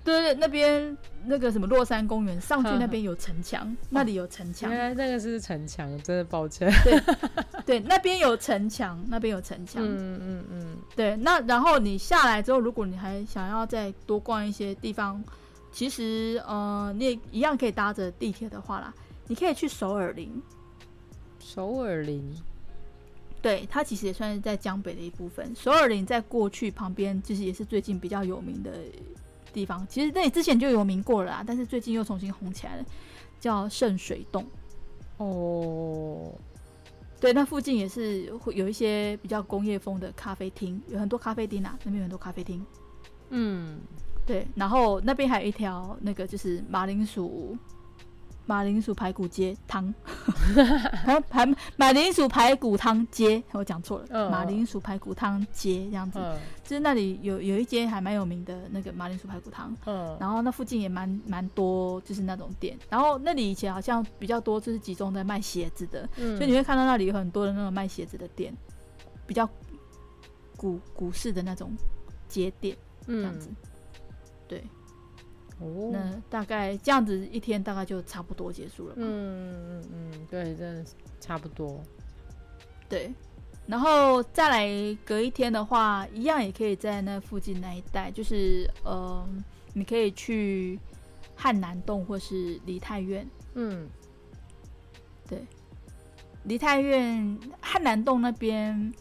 [0.05, 0.95] 对对，那边
[1.25, 4.69] 那个什么洛山公园上去那边有城墙，哦，那里有城墙。
[4.69, 6.71] 原来那个是城墙，真的抱歉。
[6.83, 7.01] 对
[7.65, 9.83] 对，那边有城墙，那边有城墙。
[9.83, 10.77] 嗯嗯嗯。
[10.95, 15.21] 对，那然后你下来之后，如果你还想要再多逛一些地方，
[15.71, 18.93] 其实呃，你也一样可以搭着地铁的话啦，
[19.25, 20.39] 你可以去首尔林。
[21.39, 22.23] 首尔林，
[23.41, 25.51] 对，它其实也算是在江北的一部分。
[25.55, 28.71] 首尔林在过去旁边，其实也是最近比较有名的。
[29.55, 32.85] 地方其实那里之前就有名过了啦，但是最近又重新红起来了，
[33.39, 34.45] 叫圣水洞。
[35.17, 36.31] 哦，
[37.21, 42.65] 对，那附近也是会有一些比较工业风的咖啡厅，有很多咖啡厅啊，那边有很多咖啡厅。
[43.29, 43.79] 嗯，
[44.25, 47.57] 对，然后那边还有一条那个就是马铃薯。
[48.47, 49.93] 马铃薯排骨街汤，
[51.03, 68.55] 还还马铃薯排骨汤街，我讲错了，嗯、马铃薯排骨汤街这样子，嗯、就是那里有有一间还蛮有名的那个马铃薯排骨汤，嗯，然后那附近也蛮蛮多，就是那种店，然后那里以前好像比较多，就是集中在卖鞋子的，嗯、所以你会看到那里有很多的那种卖鞋子的店，
[69.25, 69.49] 比较
[70.55, 71.71] 古古式的那种
[72.27, 72.77] 街店，
[73.07, 73.49] 这样子。
[75.59, 78.93] 哦，那大概这样子一天大概就差不多结束了。
[78.97, 80.91] 嗯嗯嗯，对，真的
[81.21, 81.81] 差不多。
[82.89, 83.13] 对，
[83.65, 89.27] 然后再来隔一天的话，一样也可以在那附近那一带，就是呃，
[89.73, 90.77] 你可以去
[91.35, 93.25] 汉南洞或是梨泰院。
[93.53, 93.89] 嗯，
[95.27, 95.41] 对，
[96.43, 98.93] 梨泰院汉南洞那边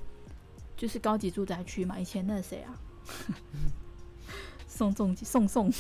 [0.76, 2.74] 就是高级住宅区嘛，以前那是谁啊？
[4.74, 5.72] 宋宋宋宋，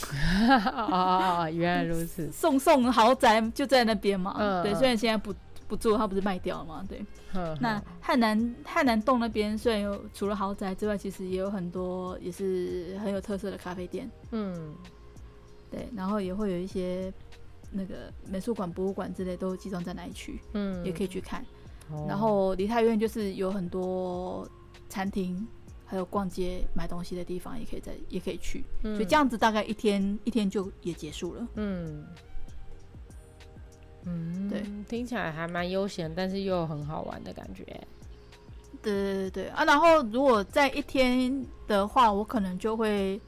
[0.48, 2.30] 哦，原来如此。
[2.30, 4.72] 送送豪宅就在那边嘛，嗯、对。
[4.76, 5.34] 虽然现在不
[5.66, 7.04] 不住，他不是卖掉了嘛，对。
[7.34, 14.08] 嗯、那汉南汉南洞那边虽然有除了豪宅之外，其实也有很多也是很有特色的咖啡店。
[14.30, 14.72] 嗯，
[15.72, 15.88] 对。
[15.96, 17.12] 然后也会有一些
[17.72, 21.44] 那个美术馆、博物馆之类都集中在那一区，嗯，也可以去看。
[21.90, 24.48] 哦、然后梨泰院就是有很多
[24.88, 25.44] 餐厅。
[25.86, 31.46] 还有逛街买东西的地方，也可以在，也可以去，嗯、所以这样子大概一天一天就也结束了。
[31.56, 32.04] 嗯
[34.06, 37.64] 嗯，对，听起来还蛮悠闲，但是又很好玩的感觉。
[38.82, 39.64] 对对对对啊！
[39.64, 43.20] 然后如果在一天的话，我可能就会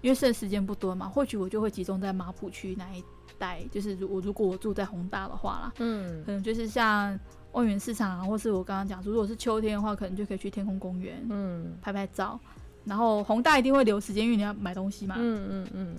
[0.00, 3.04] 因为剩时间不多嘛，或许我就会集中在马浦区那一
[3.38, 7.18] 带，就是如我如果我住在宏大的话啦，嗯，可能就是像。
[7.54, 12.38] 万元市场啊，或是我刚刚讲，如果是秋天的话，可能就可以去天空公园，嗯，拍拍照。
[12.84, 15.96] 然后宏大一定会留时间，因为你要买东西嘛，嗯嗯嗯。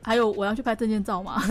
[0.00, 1.42] 还有我要去拍证件照嘛，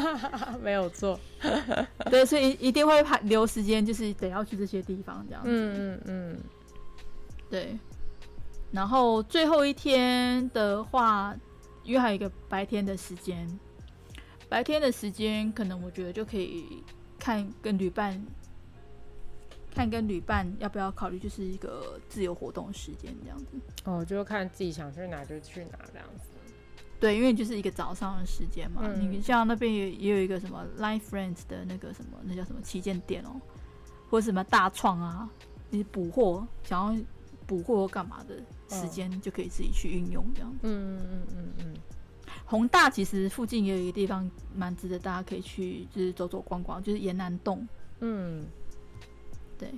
[0.62, 1.18] 没有错，
[2.10, 6.38] 对，所以一定会拍留时间，就是得要去这些地方这样子，嗯嗯嗯。
[7.50, 7.78] 对。
[8.72, 11.36] 然后最后一天的话，
[11.82, 13.46] 因为还有一个白天的时间，
[14.48, 16.82] 白天的时间可能我觉得就可以
[17.18, 18.20] 看跟旅伴，
[19.74, 23.46] 看跟旅伴要不要考虑，就是一个自由活动时间这样子。
[23.84, 26.30] 哦，就看自己想去哪就去哪这样子。
[26.98, 28.82] 对，因为就是一个早上的时间嘛。
[28.84, 33.40] 嗯、你像那边也也有一个什么 Line Friends 的那个什么，那叫什么旗舰店哦，
[34.10, 35.30] 或者什么大创啊，
[35.70, 37.02] 你补货想要。
[37.46, 38.36] 补货干嘛的
[38.68, 40.58] 时间就可以自己去运用这样子。
[40.62, 41.74] 嗯嗯嗯嗯。
[42.44, 47.66] 宏大其实附近也有一个地方蛮值得大家可以去，就是走走逛逛，就是延南洞。
[47.98, 48.46] 嗯，
[49.60, 49.70] 对。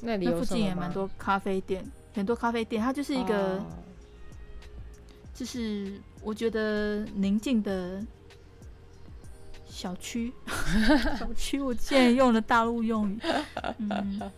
[0.00, 1.84] 那里那附近也蛮多咖啡店，
[2.14, 3.66] 很多咖啡店，它就是一个，哦、
[5.34, 8.00] 就是我觉得宁静的
[9.66, 10.32] 小区。
[11.18, 13.18] 小区，我现在用了大陆用语。
[13.78, 14.30] 嗯。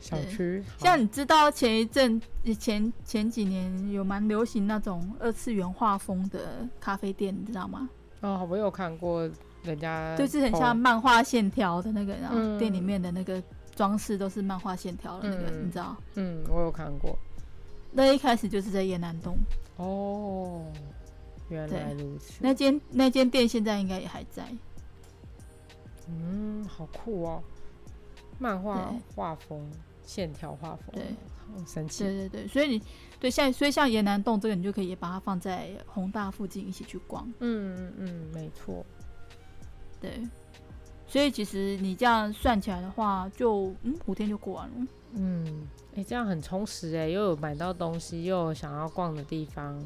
[0.00, 2.20] 小区，像你知道前一阵
[2.58, 7.88] 前前几年有蛮流行那种二次元画风的咖啡店，你知道吗？
[8.20, 9.26] 哦，我有看过
[9.64, 13.42] 人家，就是很像漫画线条的那个，然后店里面的那个
[13.74, 15.96] 装饰都是漫画线条的那个，嗯、你知道？
[16.14, 17.18] 嗯，我有看过。
[17.92, 19.36] 那一开始就是在燕南洞。
[19.76, 20.62] 哦，
[21.48, 22.34] 原来如此。
[22.40, 24.44] 那间那间店现在应该也还在。
[26.08, 27.42] 嗯，好酷哦，
[28.38, 29.68] 漫画画风。
[30.06, 31.02] 线条画风，对，
[31.38, 32.04] 好神奇。
[32.04, 32.82] 对对对，所以你
[33.18, 37.26] 对像所以像延南洞这个，你就可以把它放在宏大附近一起去逛。
[37.38, 38.84] 嗯嗯嗯，没错。
[40.04, 40.28] 对，
[41.06, 44.74] 所以其实你这样算起来的话就，嗯五天就过完了。
[45.14, 49.82] 嗯，哎、欸，这样很充实哎，又有买到东西，又有想要逛的地方。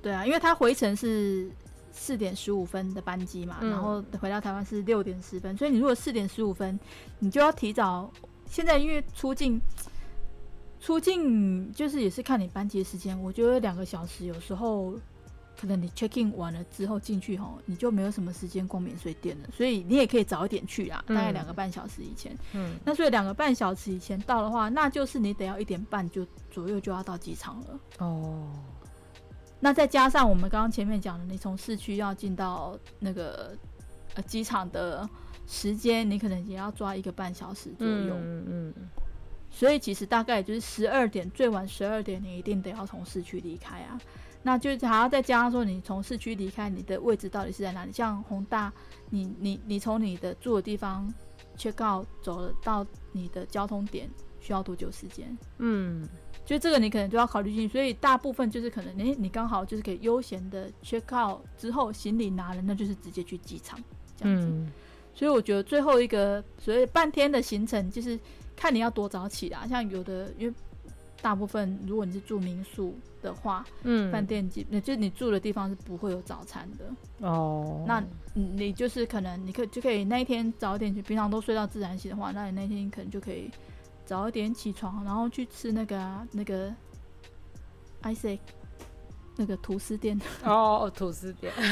[0.00, 1.50] 对啊，因为它回程是
[1.92, 6.78] 四点十五分的班机嘛，嗯、然后回到台湾是六点十分，所以你如果四点十五分，
[7.18, 8.10] 你就要提早。
[8.46, 9.60] 现在因为出境，
[10.78, 13.20] 出境就是也是看你班机的时间。
[13.22, 14.94] 我觉得两个小时有时候
[15.62, 19.48] 可能你 check in 完了之后进去吼，你就没有什么时间逛免税店了。
[19.56, 22.36] 所以你也可以早一点去啦，大概两个半小时以前。
[22.52, 27.80] 嗯，那所以两个半小时以前到的话，那就是你得要一点半就左右就要到机场了。
[27.98, 28.50] 哦，
[29.60, 33.56] 那再加上我们刚刚前面讲的，你从市区要进到那个
[34.14, 35.08] 呃机场的。
[35.44, 38.74] 时间你可能也要抓一个半小时左右，嗯嗯，
[39.50, 44.00] 所以其实大概就是十二点，最晚十二点你一定得要从市区离开啊，
[44.42, 47.92] 那就还要再加上说你从市区离开，你的位置到底是在哪里？
[47.92, 48.72] 像宏大，
[49.10, 51.12] 你你你从你的住的地方
[51.56, 55.36] check out 走了到你的交通点需要多久时间？
[55.58, 56.08] 嗯，
[56.44, 63.78] 就这个你可能都要考虑进去，所以大部分就是可能你你刚好就是可以悠闲的 check out 之后行李拿了，那就是直接去机场
[64.16, 64.46] 这样子。
[64.48, 64.70] 嗯
[65.14, 68.18] 所以我觉得最后一个所以半天的行程，就是
[68.56, 69.66] 看你要多早起啦。
[69.68, 70.54] 像有的，因为
[71.22, 77.84] 大部分如果你是住民宿的话，嗯，饭店那就你住的地方是不会有早餐的哦。
[77.86, 78.02] 那
[78.34, 83.48] 你就是可能你可就可以那一天早一点去，平常都睡到自然醒的话，那你那天可能就可以
[84.04, 86.74] 早一点起床，然后去吃那个、啊、那个
[88.02, 88.40] Isaac
[89.36, 91.52] 那个吐司店哦，吐司店。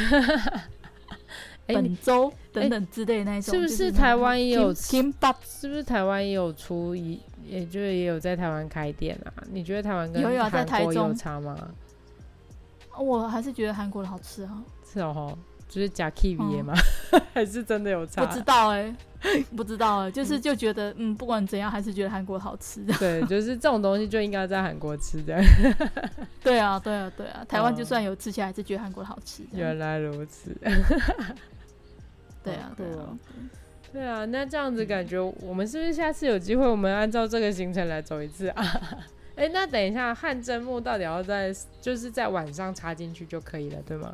[1.66, 4.74] 本州等等之类那一种，是不是台湾也有？
[4.74, 7.20] 是不是台湾也有出一，
[7.50, 9.32] 也就是也有在台湾开店啊？
[9.50, 11.56] 你觉得台湾跟韩国有差吗？
[12.98, 14.62] 我还是觉得韩国的好吃啊。
[14.92, 15.36] 是哦，
[15.68, 16.74] 就是假 kiwi 吗？
[17.34, 18.24] 还是真的有差？
[18.24, 18.94] 不知道哎，
[19.56, 22.84] 不知道哎，就是就觉得嗯，不管怎样，还是觉得韩国好吃。
[22.98, 25.40] 对，就是这种东西就应该在韩国吃的。
[26.42, 29.42] 对啊，对啊，对啊，台湾就算有吃起来，还是觉得韩国好吃。
[29.52, 30.56] 原来如此。
[32.42, 33.16] 对啊，对啊，
[33.92, 38.64] 对啊，那这样子感觉，我们是不是下次有机会，我们按照这个行程来走一次啊？
[39.36, 44.12] 哎、欸，那等一下，汗蒸幕到底要在，就是在晚上插进去就可以了，对吗？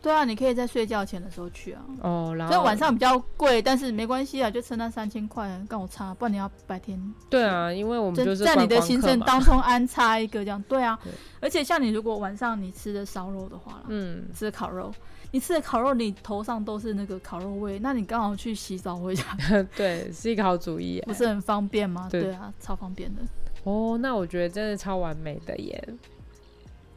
[0.00, 1.82] 对啊，你可以在睡觉前的时候去啊。
[2.02, 6.98] 哦，然后晚上比较贵，但是没关系啊，就趁那三千块跟我插，不然你要白天。
[7.28, 10.62] 对啊，因为我们就是在你的行程当中安插一个这样。
[10.68, 14.92] 对啊，对， 而且像你如果晚上你吃的烧肉的话，嗯，吃烤肉。
[15.34, 19.24] 你吃的烤肉，你头上都是那个烤肉味，那你刚好去洗澡回家，
[19.74, 22.06] 对，是一个好主意，不是很方便吗？
[22.08, 23.22] 对，对啊，超方便的。
[23.64, 25.88] 哦，那我觉得真的超完美的耶。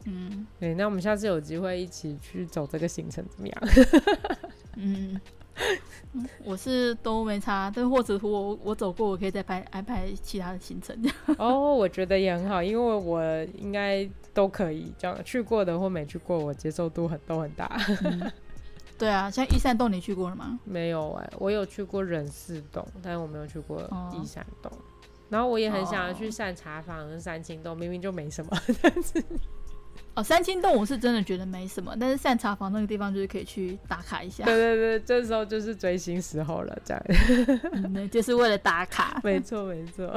[0.04, 3.62] 嗯，对，那我们下次有机会一起去走这个行程怎么样？
[4.78, 5.20] 嗯。
[6.44, 10.96] 我是都没差，但或者我我走过，我可以再排安排其他的行程。
[11.38, 13.22] 哦，我觉得也很好，因为我
[13.58, 17.78] 应该都可以这样，去过的或没去过，我接受度很都很大。
[18.04, 18.32] 嗯、
[18.98, 20.58] 对啊，像一山洞你去过了吗？
[20.64, 23.82] 没有哎、欸，我有去过忍寺洞，但是我没有去过
[24.12, 24.72] 一山洞。
[25.28, 28.50] 然后我也很想要去善茶坊跟三清洞，明明就没什么，
[28.80, 29.22] 但是。
[30.14, 34.44] 哦，三清洞我是真的觉得没什么，但是善茶坊那个地方就是可以去打卡一下。
[34.44, 37.02] 对对对，这时候就是追星时候了，这样。
[37.72, 39.20] 嗯，就是为了打卡。
[39.22, 40.12] 没错没错，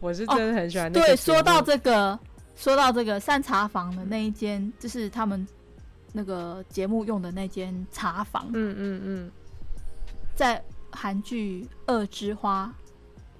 [0.00, 1.06] 我是真的很喜欢那个。
[1.06, 2.18] 对，说到这个，
[2.56, 5.46] 说到这个善茶坊的那一间，就是他们
[6.12, 8.48] 那个节目用的那间茶房。
[8.54, 9.30] 嗯嗯嗯，
[10.34, 12.74] 在韩剧《恶之花》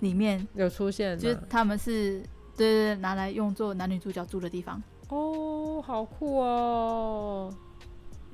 [0.00, 2.20] 里面有出现，就是他们是
[2.58, 4.82] 对对对拿来用作男女主角住的地方。
[5.08, 7.54] 哦，好酷哦！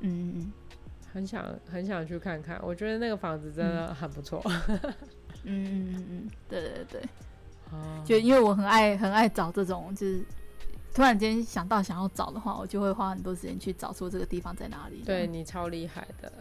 [0.01, 0.53] 嗯嗯，
[1.13, 4.43] 很想很想去看看，我觉得那个房子真的很不错。
[4.47, 4.55] 嗯
[5.45, 7.01] 嗯嗯嗯， 对对对，
[7.71, 10.25] 哦，就因为我很爱很爱找这种，就是
[10.93, 15.03] 突然间想到想要找的话，我就会花很多时间去找出这个地方在哪里。
[15.05, 16.33] 对，你超厉害的，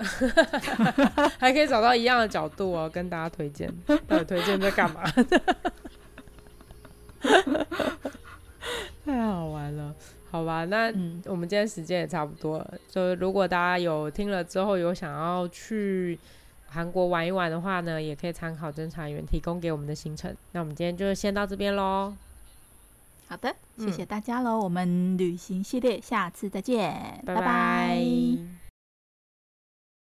[1.37, 3.71] 还可以找到一样的角度哦，跟大家推荐。
[4.07, 5.03] 到底推荐在干嘛？
[9.05, 9.93] 太好玩了。
[10.33, 10.91] 好吧，那
[11.25, 12.73] 我们今天时间也差不多了。
[12.89, 16.17] 就如果大家有听了之后有想要去
[16.65, 20.35] 韩国玩一玩的话呢，也可以参考侦查员提供给我们的行程。
[20.53, 22.15] 那我们今天就先到这边喽。
[23.27, 24.53] 好的，谢谢大家喽。
[24.53, 27.41] 嗯、我们旅行系列下次再见，拜拜。
[27.41, 28.62] 拜拜。